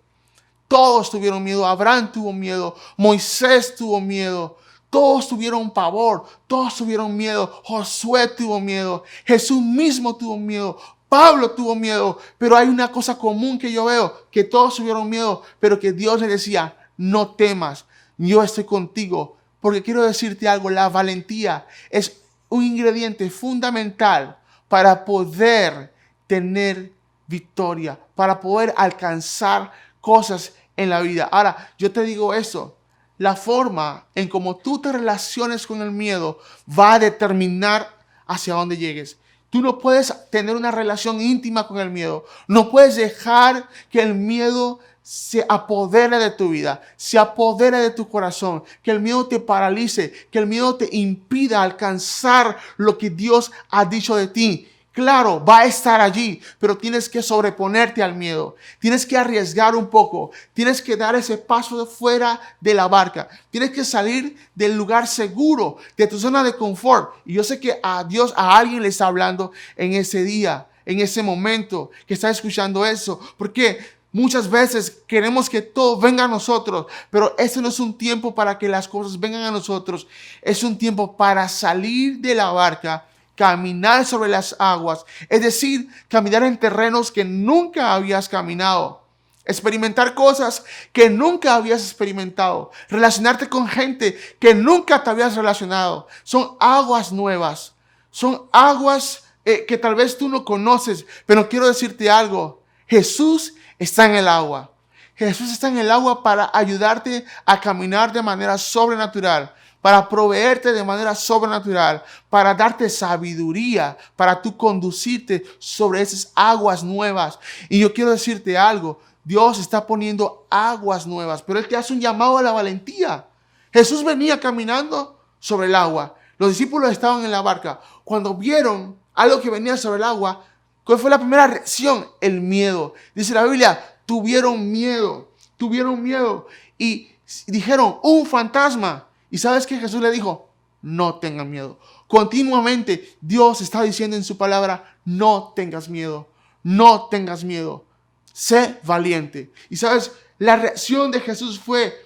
Todos 0.68 1.10
tuvieron 1.10 1.42
miedo. 1.42 1.66
Abraham 1.66 2.12
tuvo 2.12 2.30
miedo. 2.30 2.76
Moisés 2.98 3.74
tuvo 3.74 4.02
miedo. 4.02 4.58
Todos 4.90 5.26
tuvieron 5.26 5.70
pavor. 5.70 6.26
Todos 6.46 6.76
tuvieron 6.76 7.16
miedo. 7.16 7.62
Josué 7.64 8.28
tuvo 8.28 8.60
miedo. 8.60 9.02
Jesús 9.24 9.62
mismo 9.62 10.14
tuvo 10.14 10.36
miedo. 10.36 10.78
Pablo 11.08 11.52
tuvo 11.52 11.74
miedo. 11.74 12.18
Pero 12.36 12.54
hay 12.54 12.68
una 12.68 12.92
cosa 12.92 13.16
común 13.16 13.58
que 13.58 13.72
yo 13.72 13.86
veo. 13.86 14.26
Que 14.30 14.44
todos 14.44 14.74
tuvieron 14.74 15.08
miedo. 15.08 15.40
Pero 15.60 15.80
que 15.80 15.90
Dios 15.90 16.20
le 16.20 16.26
decía, 16.26 16.76
no 16.98 17.30
temas. 17.30 17.86
Yo 18.18 18.42
estoy 18.42 18.64
contigo. 18.64 19.38
Porque 19.58 19.82
quiero 19.82 20.02
decirte 20.02 20.46
algo. 20.46 20.68
La 20.68 20.90
valentía 20.90 21.66
es 21.88 22.18
un 22.50 22.62
ingrediente 22.62 23.30
fundamental 23.30 24.36
para 24.68 25.06
poder 25.06 25.93
tener 26.26 26.92
victoria, 27.26 27.98
para 28.14 28.40
poder 28.40 28.74
alcanzar 28.76 29.72
cosas 30.00 30.52
en 30.76 30.90
la 30.90 31.00
vida. 31.00 31.28
Ahora, 31.30 31.72
yo 31.78 31.90
te 31.90 32.02
digo 32.02 32.34
eso, 32.34 32.76
la 33.18 33.36
forma 33.36 34.06
en 34.14 34.28
cómo 34.28 34.56
tú 34.56 34.80
te 34.80 34.92
relaciones 34.92 35.66
con 35.66 35.80
el 35.80 35.90
miedo 35.90 36.38
va 36.68 36.94
a 36.94 36.98
determinar 36.98 37.88
hacia 38.26 38.54
dónde 38.54 38.76
llegues. 38.76 39.16
Tú 39.50 39.60
no 39.60 39.78
puedes 39.78 40.12
tener 40.30 40.56
una 40.56 40.72
relación 40.72 41.20
íntima 41.20 41.68
con 41.68 41.78
el 41.78 41.90
miedo. 41.90 42.24
No 42.48 42.70
puedes 42.70 42.96
dejar 42.96 43.68
que 43.88 44.02
el 44.02 44.14
miedo 44.14 44.80
se 45.00 45.44
apodere 45.48 46.18
de 46.18 46.30
tu 46.30 46.48
vida, 46.48 46.82
se 46.96 47.18
apodere 47.18 47.78
de 47.78 47.90
tu 47.90 48.08
corazón, 48.08 48.64
que 48.82 48.90
el 48.90 49.00
miedo 49.00 49.26
te 49.26 49.38
paralice, 49.38 50.12
que 50.30 50.38
el 50.38 50.46
miedo 50.46 50.76
te 50.76 50.88
impida 50.90 51.62
alcanzar 51.62 52.56
lo 52.78 52.98
que 52.98 53.10
Dios 53.10 53.52
ha 53.70 53.84
dicho 53.84 54.16
de 54.16 54.28
ti. 54.28 54.68
Claro, 54.94 55.44
va 55.44 55.58
a 55.58 55.64
estar 55.64 56.00
allí, 56.00 56.40
pero 56.60 56.78
tienes 56.78 57.08
que 57.08 57.20
sobreponerte 57.20 58.00
al 58.00 58.14
miedo. 58.14 58.54
Tienes 58.78 59.04
que 59.04 59.16
arriesgar 59.16 59.74
un 59.74 59.90
poco. 59.90 60.30
Tienes 60.52 60.80
que 60.80 60.96
dar 60.96 61.16
ese 61.16 61.36
paso 61.36 61.84
fuera 61.84 62.40
de 62.60 62.74
la 62.74 62.86
barca. 62.86 63.28
Tienes 63.50 63.72
que 63.72 63.84
salir 63.84 64.36
del 64.54 64.76
lugar 64.76 65.08
seguro, 65.08 65.78
de 65.96 66.06
tu 66.06 66.16
zona 66.16 66.44
de 66.44 66.54
confort. 66.54 67.12
Y 67.24 67.32
yo 67.32 67.42
sé 67.42 67.58
que 67.58 67.80
a 67.82 68.04
Dios, 68.04 68.32
a 68.36 68.56
alguien 68.56 68.82
le 68.82 68.88
está 68.88 69.08
hablando 69.08 69.50
en 69.74 69.94
ese 69.94 70.22
día, 70.22 70.68
en 70.86 71.00
ese 71.00 71.24
momento 71.24 71.90
que 72.06 72.14
está 72.14 72.30
escuchando 72.30 72.86
eso. 72.86 73.18
Porque 73.36 73.80
Muchas 74.12 74.48
veces 74.48 75.02
queremos 75.08 75.50
que 75.50 75.60
todo 75.60 75.98
venga 75.98 76.22
a 76.22 76.28
nosotros, 76.28 76.86
pero 77.10 77.34
ese 77.36 77.60
no 77.60 77.66
es 77.66 77.80
un 77.80 77.98
tiempo 77.98 78.32
para 78.32 78.56
que 78.60 78.68
las 78.68 78.86
cosas 78.86 79.18
vengan 79.18 79.42
a 79.42 79.50
nosotros. 79.50 80.06
Es 80.40 80.62
un 80.62 80.78
tiempo 80.78 81.16
para 81.16 81.48
salir 81.48 82.20
de 82.20 82.36
la 82.36 82.52
barca 82.52 83.08
caminar 83.36 84.06
sobre 84.06 84.30
las 84.30 84.56
aguas, 84.58 85.04
es 85.28 85.42
decir, 85.42 85.88
caminar 86.08 86.42
en 86.44 86.58
terrenos 86.58 87.10
que 87.10 87.24
nunca 87.24 87.94
habías 87.94 88.28
caminado, 88.28 89.04
experimentar 89.44 90.14
cosas 90.14 90.64
que 90.92 91.10
nunca 91.10 91.54
habías 91.54 91.82
experimentado, 91.82 92.70
relacionarte 92.88 93.48
con 93.48 93.68
gente 93.68 94.18
que 94.38 94.54
nunca 94.54 95.02
te 95.02 95.10
habías 95.10 95.34
relacionado. 95.36 96.06
Son 96.22 96.56
aguas 96.60 97.12
nuevas, 97.12 97.74
son 98.10 98.48
aguas 98.52 99.24
eh, 99.44 99.66
que 99.66 99.76
tal 99.76 99.94
vez 99.94 100.16
tú 100.16 100.28
no 100.28 100.44
conoces, 100.44 101.04
pero 101.26 101.48
quiero 101.48 101.66
decirte 101.66 102.10
algo, 102.10 102.62
Jesús 102.86 103.54
está 103.78 104.06
en 104.06 104.14
el 104.14 104.28
agua. 104.28 104.70
Jesús 105.16 105.52
está 105.52 105.68
en 105.68 105.78
el 105.78 105.92
agua 105.92 106.24
para 106.24 106.50
ayudarte 106.52 107.24
a 107.44 107.60
caminar 107.60 108.12
de 108.12 108.22
manera 108.22 108.58
sobrenatural 108.58 109.54
para 109.84 110.08
proveerte 110.08 110.72
de 110.72 110.82
manera 110.82 111.14
sobrenatural, 111.14 112.02
para 112.30 112.54
darte 112.54 112.88
sabiduría, 112.88 113.98
para 114.16 114.40
tú 114.40 114.56
conducirte 114.56 115.44
sobre 115.58 116.00
esas 116.00 116.32
aguas 116.34 116.82
nuevas. 116.82 117.38
Y 117.68 117.80
yo 117.80 117.92
quiero 117.92 118.10
decirte 118.10 118.56
algo, 118.56 118.98
Dios 119.22 119.58
está 119.58 119.86
poniendo 119.86 120.46
aguas 120.48 121.06
nuevas, 121.06 121.42
pero 121.42 121.58
Él 121.58 121.68
te 121.68 121.76
hace 121.76 121.92
un 121.92 122.00
llamado 122.00 122.38
a 122.38 122.42
la 122.42 122.52
valentía. 122.52 123.26
Jesús 123.74 124.02
venía 124.02 124.40
caminando 124.40 125.20
sobre 125.38 125.66
el 125.66 125.74
agua. 125.74 126.14
Los 126.38 126.48
discípulos 126.48 126.90
estaban 126.90 127.22
en 127.22 127.30
la 127.30 127.42
barca. 127.42 127.78
Cuando 128.04 128.32
vieron 128.32 128.96
algo 129.12 129.42
que 129.42 129.50
venía 129.50 129.76
sobre 129.76 129.98
el 129.98 130.04
agua, 130.04 130.46
¿cuál 130.82 130.98
fue 130.98 131.10
la 131.10 131.18
primera 131.18 131.46
reacción? 131.46 132.06
El 132.22 132.40
miedo. 132.40 132.94
Dice 133.14 133.34
la 133.34 133.44
Biblia, 133.44 133.84
tuvieron 134.06 134.72
miedo, 134.72 135.28
tuvieron 135.58 136.02
miedo 136.02 136.46
y 136.78 137.10
dijeron, 137.46 137.98
un 138.02 138.24
fantasma. 138.24 139.08
¿Y 139.34 139.38
sabes 139.38 139.66
que 139.66 139.80
Jesús 139.80 140.00
le 140.00 140.12
dijo? 140.12 140.48
No 140.80 141.16
tengan 141.16 141.50
miedo. 141.50 141.80
Continuamente 142.06 143.16
Dios 143.20 143.60
está 143.62 143.82
diciendo 143.82 144.16
en 144.16 144.22
su 144.22 144.38
palabra, 144.38 144.96
no 145.04 145.52
tengas 145.56 145.88
miedo, 145.88 146.28
no 146.62 147.08
tengas 147.08 147.42
miedo. 147.42 147.84
Sé 148.32 148.78
valiente. 148.84 149.50
Y 149.68 149.74
sabes, 149.74 150.12
la 150.38 150.54
reacción 150.54 151.10
de 151.10 151.18
Jesús 151.18 151.58
fue, 151.58 152.00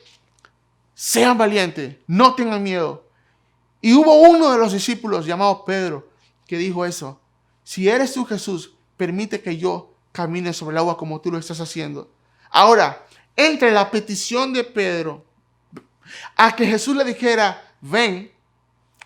sean 0.95 1.37
valientes, 1.37 1.97
no 2.07 2.35
tengan 2.35 2.63
miedo. 2.63 3.05
Y 3.83 3.93
hubo 3.93 4.23
uno 4.23 4.51
de 4.51 4.57
los 4.57 4.73
discípulos 4.73 5.27
llamado 5.27 5.67
Pedro 5.67 6.09
que 6.47 6.57
dijo 6.57 6.87
eso. 6.87 7.21
Si 7.63 7.91
eres 7.91 8.15
tú 8.15 8.25
Jesús, 8.25 8.73
permite 8.97 9.43
que 9.43 9.59
yo 9.59 9.93
camine 10.13 10.55
sobre 10.55 10.73
el 10.73 10.79
agua 10.79 10.97
como 10.97 11.21
tú 11.21 11.31
lo 11.31 11.37
estás 11.37 11.61
haciendo. 11.61 12.11
Ahora, 12.49 13.07
entre 13.37 13.71
la 13.71 13.91
petición 13.91 14.55
de 14.55 14.65
Pedro 14.65 15.28
a 16.37 16.55
que 16.55 16.67
Jesús 16.67 16.97
le 16.97 17.05
dijera, 17.05 17.63
ven, 17.81 18.31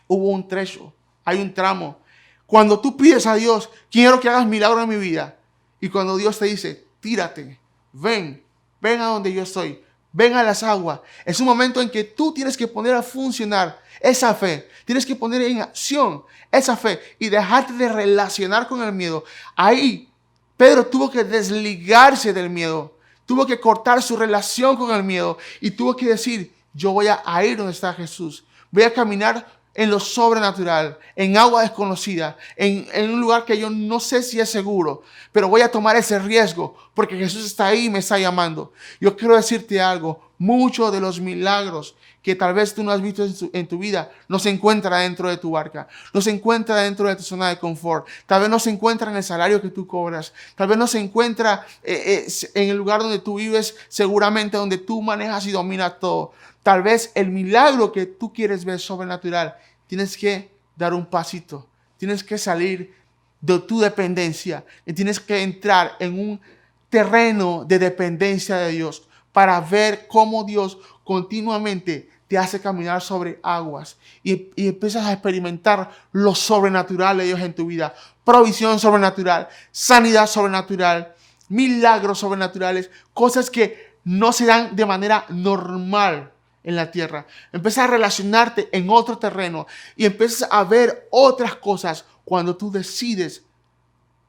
hubo 0.07 0.31
un 0.31 0.47
trecho, 0.47 0.93
hay 1.25 1.41
un 1.41 1.53
tramo. 1.53 1.99
Cuando 2.47 2.79
tú 2.81 2.97
pides 2.97 3.27
a 3.27 3.35
Dios, 3.35 3.71
quiero 3.91 4.21
que 4.21 4.29
hagas 4.29 4.47
milagro 4.47 4.83
en 4.83 4.89
mi 4.89 4.97
vida. 4.97 5.37
Y 5.81 5.89
cuando 5.89 6.17
Dios 6.17 6.39
te 6.39 6.45
dice, 6.47 6.87
tírate, 7.01 7.59
ven, 7.93 8.43
ven 8.81 9.01
a 9.01 9.07
donde 9.07 9.33
yo 9.33 9.43
estoy, 9.43 9.83
ven 10.13 10.35
a 10.35 10.43
las 10.43 10.63
aguas. 10.63 11.01
Es 11.25 11.41
un 11.41 11.47
momento 11.47 11.81
en 11.81 11.91
que 11.91 12.05
tú 12.05 12.33
tienes 12.33 12.57
que 12.57 12.69
poner 12.69 12.95
a 12.95 13.03
funcionar 13.03 13.81
esa 14.01 14.35
fe. 14.35 14.69
Tienes 14.85 15.07
que 15.07 15.17
poner 15.17 15.43
en 15.43 15.63
acción 15.63 16.23
esa 16.51 16.77
fe 16.77 17.01
y 17.19 17.29
dejarte 17.29 17.73
de 17.73 17.89
relacionar 17.89 18.69
con 18.69 18.83
el 18.83 18.93
miedo. 18.93 19.25
Ahí 19.57 20.09
Pedro 20.57 20.87
tuvo 20.87 21.11
que 21.11 21.25
desligarse 21.25 22.33
del 22.33 22.51
miedo. 22.51 22.97
Tuvo 23.27 23.47
que 23.47 23.59
cortar 23.59 24.03
su 24.03 24.17
relación 24.17 24.77
con 24.77 24.91
el 24.95 25.03
miedo 25.03 25.39
y 25.61 25.71
tuvo 25.71 25.97
que 25.97 26.07
decir, 26.07 26.52
yo 26.75 26.93
voy 26.93 27.07
a 27.09 27.45
ir 27.45 27.57
donde 27.57 27.73
está 27.73 27.93
Jesús. 27.93 28.45
Voy 28.71 28.85
a 28.85 28.93
caminar 28.93 29.47
en 29.75 29.91
lo 29.91 29.99
sobrenatural, 29.99 30.99
en 31.17 31.37
agua 31.37 31.63
desconocida, 31.63 32.37
en, 32.57 32.87
en, 32.93 33.11
un 33.11 33.21
lugar 33.21 33.45
que 33.45 33.59
yo 33.59 33.71
no 33.71 34.01
sé 34.01 34.23
si 34.23 34.39
es 34.39 34.51
seguro, 34.51 35.03
pero 35.33 35.49
voy 35.49 35.63
a 35.63 35.71
tomar 35.71 35.97
ese 35.97 36.19
riesgo 36.19 36.77
porque 36.95 37.17
Jesús 37.17 37.47
está 37.47 37.69
ahí 37.69 37.87
y 37.87 37.91
me 37.91 38.01
está 38.01 38.19
llamando. 38.19 38.73
Yo 39.01 39.17
quiero 39.17 39.35
decirte 39.35 39.81
algo, 39.81 40.31
muchos 40.37 40.93
de 40.93 41.01
los 41.01 41.21
milagros 41.21 41.95
que 42.23 42.37
tal 42.37 42.55
vez 42.55 42.73
tú 42.75 42.83
no 42.83 42.93
has 42.93 43.03
visto 43.03 43.27
en 43.53 43.67
tu, 43.67 43.79
vida 43.79 44.11
no 44.29 44.39
se 44.39 44.49
encuentra 44.49 44.99
dentro 44.99 45.29
de 45.29 45.37
tu 45.37 45.51
barca, 45.51 45.89
no 46.15 46.21
se 46.21 46.31
encuentra 46.31 46.77
dentro 46.77 47.09
de 47.09 47.17
tu 47.17 47.23
zona 47.23 47.49
de 47.49 47.59
confort, 47.59 48.07
tal 48.27 48.43
vez 48.43 48.51
no 48.51 48.59
se 48.59 48.71
encuentra 48.71 49.11
en 49.11 49.17
el 49.17 49.25
salario 49.25 49.61
que 49.61 49.71
tú 49.71 49.87
cobras, 49.87 50.33
tal 50.55 50.69
vez 50.69 50.79
no 50.79 50.87
se 50.87 51.01
encuentra 51.01 51.67
eh, 51.83 52.27
eh, 52.29 52.51
en 52.55 52.71
el 52.71 52.77
lugar 52.77 53.01
donde 53.01 53.19
tú 53.19 53.39
vives, 53.39 53.75
seguramente 53.89 54.57
donde 54.57 54.79
tú 54.79 55.03
manejas 55.03 55.47
y 55.47 55.51
dominas 55.51 55.99
todo. 55.99 56.33
Tal 56.63 56.83
vez 56.83 57.11
el 57.15 57.31
milagro 57.31 57.91
que 57.91 58.07
tú 58.07 58.33
quieres 58.33 58.65
ver 58.65 58.79
sobrenatural, 58.79 59.57
tienes 59.89 60.17
que 60.17 60.53
dar 60.77 60.95
un 60.95 61.07
pasito, 61.07 61.67
tienes 61.99 62.23
que 62.23 62.39
salir 62.39 62.95
de 63.43 63.59
tu 63.59 63.81
dependencia. 63.81 64.65
Y 64.87 64.95
tienes 64.95 65.21
que 65.21 65.43
entrar 65.43 65.97
en 65.99 66.19
un 66.19 66.41
terreno 66.89 67.65
de 67.67 67.79
dependencia 67.79 68.57
de 68.57 68.71
Dios 68.71 69.03
para 69.33 69.61
ver 69.61 70.07
cómo 70.07 70.45
Dios 70.45 70.79
continuamente 71.05 72.11
te 72.29 72.39
hace 72.39 72.61
caminar 72.61 73.03
sobre 73.03 73.39
aguas 73.43 73.99
y, 74.23 74.51
y, 74.57 74.69
empiezas 74.69 75.05
a 75.05 75.13
experimentar 75.13 75.91
lo 76.13 76.35
sobrenatural 76.35 77.19
de 77.19 77.25
Dios 77.25 77.41
en 77.41 77.55
tu 77.55 77.67
vida. 77.67 77.95
Provisión 78.25 78.79
sobrenatural, 78.79 79.49
sanidad 79.71 80.27
sobrenatural, 80.27 81.15
milagros 81.49 82.21
sobrenaturales, 82.21 82.91
cosas 83.13 83.51
que 83.51 83.93
no 84.05 84.33
se 84.33 84.47
dan 84.47 84.75
de 84.75 84.87
manera 84.87 85.27
normal 85.29 86.33
en 86.65 86.77
la 86.77 86.91
tierra. 86.91 87.27
Empiezas 87.53 87.85
a 87.85 87.89
relacionarte 87.89 88.69
en 88.73 88.89
otro 88.89 89.19
terreno 89.19 89.67
y 89.97 90.07
empiezas 90.07 90.49
a 90.51 90.65
ver 90.65 91.09
otras 91.11 91.57
cosas 91.57 92.05
cuando 92.25 92.57
tú 92.57 92.71
decides 92.71 93.43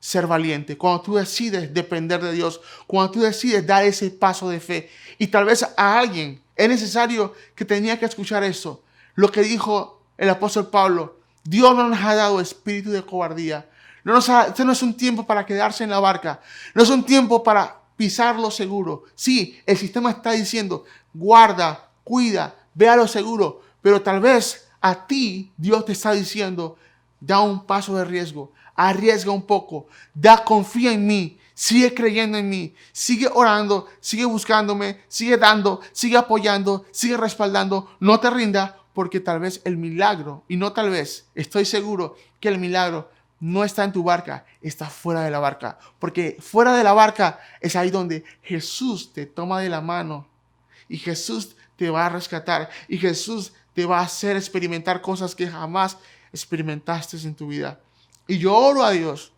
ser 0.04 0.28
valiente, 0.28 0.78
cuando 0.78 1.00
tú 1.00 1.16
decides 1.16 1.74
depender 1.74 2.22
de 2.22 2.34
Dios, 2.34 2.60
cuando 2.88 3.10
tú 3.10 3.22
decides 3.22 3.66
dar 3.66 3.86
ese 3.86 4.10
paso 4.10 4.50
de 4.50 4.60
fe. 4.60 4.90
Y 5.18 5.28
tal 5.28 5.46
vez 5.46 5.66
a 5.78 5.98
alguien 5.98 6.42
es 6.58 6.68
necesario 6.68 7.34
que 7.56 7.64
tenía 7.64 7.98
que 7.98 8.06
escuchar 8.06 8.44
eso. 8.44 8.84
Lo 9.16 9.32
que 9.32 9.44
dijo 9.44 10.02
el 10.18 10.30
apóstol 10.30 10.70
Pablo, 10.70 11.20
Dios 11.46 11.74
no 11.74 11.88
nos 11.88 12.04
ha 12.04 12.16
dado 12.16 12.42
espíritu 12.42 12.92
de 12.92 13.06
cobardía. 13.06 13.70
No 14.04 14.12
nos 14.12 14.28
este 14.28 14.66
no 14.66 14.74
es 14.74 14.84
un 14.84 14.98
tiempo 14.98 15.26
para 15.26 15.46
quedarse 15.46 15.86
en 15.86 15.92
la 15.92 16.02
barca. 16.02 16.42
No 16.74 16.84
es 16.84 16.90
un 16.90 17.06
tiempo 17.06 17.42
para 17.42 17.78
pisar 17.96 18.38
lo 18.38 18.52
seguro. 18.52 19.06
Sí, 19.16 19.58
el 19.66 19.78
sistema 19.78 20.12
está 20.12 20.34
diciendo, 20.34 20.84
guarda, 21.14 21.88
cuida, 22.04 22.54
vea 22.74 22.98
lo 22.98 23.08
seguro. 23.08 23.62
Pero 23.82 24.02
tal 24.02 24.20
vez 24.20 24.68
a 24.82 25.08
ti 25.08 25.54
Dios 25.56 25.86
te 25.86 25.94
está 25.94 26.12
diciendo, 26.12 26.76
da 27.22 27.40
un 27.40 27.66
paso 27.66 27.96
de 27.96 28.04
riesgo, 28.04 28.52
arriesga 28.76 29.32
un 29.32 29.44
poco, 29.44 29.88
da, 30.14 30.44
confía 30.44 30.94
en 30.94 31.06
mí, 31.06 31.40
sigue 31.54 31.94
creyendo 31.94 32.38
en 32.38 32.50
mí, 32.50 32.76
sigue 32.92 33.30
orando, 33.34 33.88
sigue 34.00 34.26
buscándome, 34.26 35.02
sigue 35.08 35.38
dando, 35.38 35.82
sigue 35.92 36.18
apoyando, 36.18 36.86
sigue 36.92 37.18
respaldando, 37.18 37.96
no 38.00 38.20
te 38.20 38.30
rinda, 38.30 38.80
porque 38.94 39.20
tal 39.20 39.40
vez 39.40 39.62
el 39.66 39.78
milagro, 39.78 40.44
y 40.48 40.58
no 40.58 40.74
tal 40.74 40.90
vez, 40.90 41.28
estoy 41.36 41.66
seguro 41.66 42.16
que 42.40 42.50
el 42.50 42.60
milagro 42.60 43.10
no 43.40 43.64
está 43.64 43.84
en 43.84 43.92
tu 43.92 44.04
barca, 44.04 44.46
está 44.62 44.90
fuera 44.90 45.22
de 45.22 45.32
la 45.32 45.40
barca, 45.40 45.78
porque 46.00 46.38
fuera 46.40 46.78
de 46.78 46.84
la 46.84 46.94
barca 46.94 47.40
es 47.60 47.76
ahí 47.76 47.90
donde 47.90 48.24
Jesús 48.42 49.12
te 49.12 49.26
toma 49.26 49.60
de 49.60 49.70
la 49.70 49.82
mano 49.82 50.28
y 50.88 50.98
Jesús 50.98 51.56
te 51.76 51.90
va 51.90 52.06
a 52.06 52.10
rescatar 52.10 52.70
y 52.88 52.98
Jesús 52.98 53.54
te 53.74 53.86
va 53.86 54.00
a 54.00 54.04
hacer 54.04 54.38
experimentar 54.38 55.02
cosas 55.02 55.36
que 55.36 55.48
jamás 55.48 55.98
experimentaste 56.32 57.18
en 57.18 57.36
tu 57.36 57.48
vida. 57.48 57.80
Y 58.28 58.38
yo 58.38 58.56
oro 58.56 58.84
a 58.84 58.92
Dios 58.92 59.34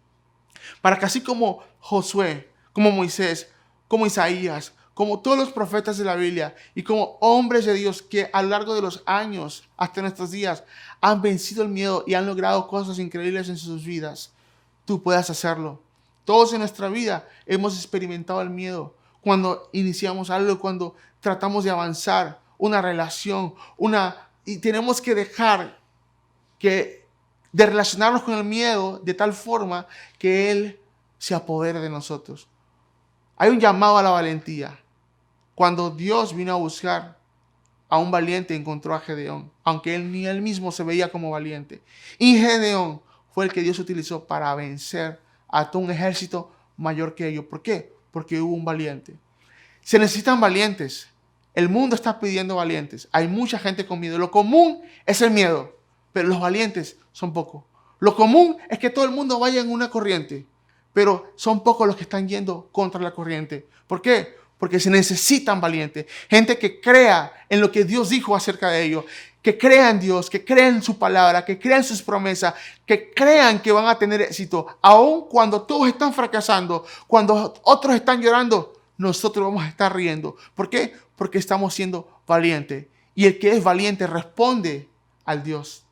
para 0.82 1.00
que 1.00 1.06
así 1.06 1.21
como 1.21 1.63
Josué, 1.80 2.52
como 2.74 2.91
Moisés, 2.91 3.50
como 3.88 4.06
Isaías, 4.06 4.74
como 4.93 5.19
todos 5.19 5.38
los 5.38 5.52
profetas 5.52 5.98
de 5.98 6.06
la 6.06 6.15
Biblia 6.15 6.56
y 6.74 6.84
como 6.84 7.17
hombres 7.19 7.65
de 7.65 7.74
Dios 7.74 8.02
que 8.02 8.30
a 8.32 8.41
lo 8.41 8.50
largo 8.50 8.74
de 8.74 8.82
los 8.82 9.04
años 9.06 9.67
hasta 9.76 10.02
nuestros 10.02 10.32
días 10.32 10.63
han 11.02 11.21
vencido 11.21 11.63
el 11.63 11.69
miedo 11.69 12.04
y 12.08 12.13
han 12.13 12.26
logrado 12.26 12.67
cosas 12.67 12.98
increíbles 12.98 13.50
en 13.50 13.58
sus 13.58 13.84
vidas, 13.84 14.32
tú 14.86 15.04
puedas 15.04 15.30
hacerlo. 15.30 15.82
Todos 16.24 16.54
en 16.54 16.60
nuestra 16.60 16.88
vida 16.88 17.28
hemos 17.45 17.76
experimentado 17.76 18.41
el 18.41 18.50
miedo 18.50 18.95
cuando 19.21 19.69
iniciamos 19.74 20.30
algo, 20.30 20.60
cuando 20.60 20.95
tratamos 21.19 21.65
de 21.65 21.71
avanzar 21.71 22.39
una 22.58 22.82
relación, 22.82 23.54
una 23.78 24.30
y 24.45 24.60
tenemos 24.60 25.02
que 25.02 25.13
dejar 25.13 25.78
que 26.58 27.05
de 27.56 27.65
relacionarnos 27.68 28.24
con 28.24 28.34
el 28.34 28.44
miedo 28.44 29.00
de 29.02 29.13
tal 29.13 29.32
forma 29.32 29.88
que 30.20 30.52
Él 30.52 30.78
se 31.18 31.34
apodere 31.34 31.80
de 31.80 31.89
nosotros. 31.89 32.50
Hay 33.38 33.50
un 33.50 33.62
llamado 33.62 33.98
a 33.98 34.04
la 34.04 34.10
valentía. 34.10 34.78
Cuando 35.56 35.89
Dios 35.89 36.36
vino 36.36 36.52
a 36.52 36.58
buscar 36.58 37.18
a 37.88 37.98
un 37.98 38.12
valiente, 38.12 38.58
encontró 38.58 38.94
a 38.94 39.00
Gedeón, 39.00 39.54
aunque 39.63 39.96
él 39.96 40.12
ni 40.12 40.26
él 40.26 40.41
mismo 40.41 40.70
se 40.74 40.84
veía 40.84 41.10
como 41.10 41.30
valiente. 41.30 41.82
Y 42.20 42.38
Gedeón 42.38 43.02
fue 43.32 43.46
el 43.46 43.54
que 43.54 43.62
Dios 43.62 43.80
utilizó 43.80 44.26
para 44.26 44.54
vencer 44.54 45.22
a 45.48 45.72
todo 45.72 45.82
un 45.82 45.91
ejército 45.91 46.52
mayor 46.76 47.15
que 47.15 47.30
ellos. 47.30 47.46
¿Por 47.46 47.62
qué? 47.62 47.94
Porque 48.12 48.41
hubo 48.41 48.54
un 48.54 48.65
valiente. 48.65 49.15
Se 49.80 49.98
necesitan 49.98 50.41
valientes. 50.41 51.08
El 51.54 51.70
mundo 51.70 51.96
está 51.96 52.20
pidiendo 52.20 52.58
valientes. 52.58 53.08
Hay 53.13 53.30
mucha 53.30 53.58
gente 53.58 53.86
con 53.86 54.02
miedo. 54.02 54.18
Lo 54.18 54.30
común 54.30 54.82
es 55.06 55.22
el 55.22 55.32
miedo 55.32 55.75
pero 56.15 56.30
los 56.30 56.39
valientes 56.39 56.95
son 57.12 57.34
pocos. 57.34 57.65
Lo 57.99 58.15
común 58.15 58.56
es 58.69 58.80
que 58.80 58.89
todo 58.89 59.04
el 59.04 59.12
mundo 59.12 59.38
vaya 59.38 59.60
en 59.60 59.69
una 59.69 59.89
corriente, 59.89 60.45
pero 60.93 61.34
son 61.36 61.62
pocos 61.62 61.86
los 61.86 61.97
que 61.97 62.04
están 62.04 62.25
yendo 62.25 62.69
contra 62.71 63.01
la 63.01 63.13
corriente. 63.13 63.67
¿Por 63.86 64.01
qué? 64.01 64.38
Porque 64.58 64.80
se 64.80 64.89
necesitan 64.89 65.60
valientes, 65.60 66.06
gente 66.30 66.58
que 66.58 66.80
crea 66.80 67.34
en 67.49 67.60
lo 67.60 67.69
que 67.69 67.84
Dios 67.84 68.08
dijo 68.08 68.34
acerca 68.34 68.69
de 68.69 68.84
ellos, 68.84 69.04
que 69.41 69.58
crea 69.58 69.89
en 69.89 69.99
Dios, 69.99 70.30
que 70.30 70.45
crea 70.45 70.69
en 70.69 70.82
su 70.82 70.97
palabra, 70.97 71.43
que 71.43 71.60
crea 71.60 71.75
en 71.75 71.84
sus 71.84 72.01
promesas, 72.01 72.54
que 72.86 73.12
crean 73.13 73.62
que 73.62 73.73
van 73.73 73.88
a 73.88 73.99
tener 73.99 74.21
éxito, 74.21 74.67
aun 74.82 75.28
cuando 75.28 75.63
todos 75.63 75.89
están 75.89 76.13
fracasando, 76.13 76.86
cuando 77.08 77.56
otros 77.63 77.93
están 77.93 78.21
llorando, 78.21 78.71
nosotros 78.97 79.47
vamos 79.47 79.65
a 79.65 79.67
estar 79.67 79.93
riendo. 79.93 80.38
¿Por 80.56 80.69
qué? 80.69 80.95
Porque 81.17 81.39
estamos 81.39 81.73
siendo 81.73 82.08
valientes. 82.25 82.86
Y 83.15 83.25
el 83.25 83.38
que 83.38 83.51
es 83.51 83.62
valiente 83.62 84.08
responde 84.08 84.88
al 85.25 85.43
Dios 85.43 85.85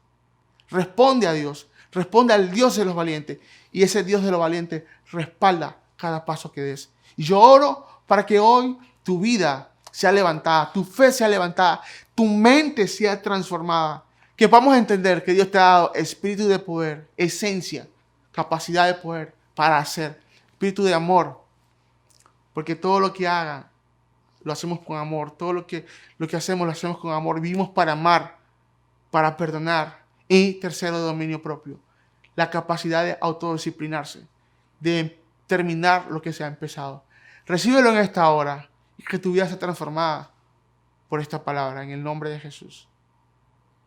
Responde 0.69 1.27
a 1.27 1.33
Dios, 1.33 1.67
responde 1.91 2.33
al 2.33 2.51
Dios 2.51 2.75
de 2.75 2.85
los 2.85 2.95
valientes. 2.95 3.39
Y 3.71 3.83
ese 3.83 4.03
Dios 4.03 4.23
de 4.23 4.31
los 4.31 4.39
valientes 4.39 4.83
respalda 5.11 5.77
cada 5.97 6.25
paso 6.25 6.51
que 6.51 6.61
des. 6.61 6.89
Y 7.15 7.23
yo 7.23 7.39
oro 7.39 7.87
para 8.07 8.25
que 8.25 8.39
hoy 8.39 8.77
tu 9.03 9.19
vida 9.19 9.71
sea 9.91 10.11
levantada, 10.11 10.71
tu 10.71 10.83
fe 10.83 11.11
sea 11.11 11.27
levantada, 11.27 11.81
tu 12.15 12.25
mente 12.25 12.87
sea 12.87 13.21
transformada. 13.21 14.03
Que 14.35 14.47
vamos 14.47 14.73
a 14.73 14.79
entender 14.79 15.23
que 15.23 15.33
Dios 15.33 15.51
te 15.51 15.57
ha 15.57 15.61
dado 15.61 15.93
espíritu 15.93 16.47
de 16.47 16.57
poder, 16.57 17.07
esencia, 17.15 17.87
capacidad 18.31 18.87
de 18.87 18.95
poder 18.95 19.35
para 19.55 19.77
hacer, 19.77 20.19
espíritu 20.51 20.83
de 20.83 20.93
amor. 20.93 21.39
Porque 22.53 22.75
todo 22.75 22.99
lo 22.99 23.13
que 23.13 23.27
hagan, 23.27 23.67
lo 24.43 24.51
hacemos 24.51 24.79
con 24.79 24.97
amor. 24.97 25.31
Todo 25.31 25.53
lo 25.53 25.67
que, 25.67 25.85
lo 26.17 26.27
que 26.27 26.35
hacemos, 26.35 26.65
lo 26.65 26.71
hacemos 26.71 26.97
con 26.97 27.13
amor. 27.13 27.39
Vivimos 27.39 27.69
para 27.69 27.93
amar, 27.93 28.37
para 29.11 29.37
perdonar, 29.37 30.02
y 30.33 30.53
tercero, 30.55 30.97
dominio 30.97 31.43
propio. 31.43 31.79
La 32.35 32.49
capacidad 32.49 33.03
de 33.03 33.19
autodisciplinarse, 33.21 34.25
de 34.79 35.21
terminar 35.45 36.07
lo 36.09 36.23
que 36.23 36.33
se 36.33 36.43
ha 36.43 36.47
empezado. 36.47 37.03
Recíbelo 37.45 37.91
en 37.91 37.97
esta 37.97 38.27
hora 38.29 38.67
y 38.97 39.03
que 39.03 39.19
tu 39.19 39.31
vida 39.31 39.47
sea 39.47 39.59
transformada 39.59 40.31
por 41.07 41.21
esta 41.21 41.43
palabra, 41.43 41.83
en 41.83 41.91
el 41.91 42.03
nombre 42.03 42.31
de 42.31 42.39
Jesús. 42.39 42.87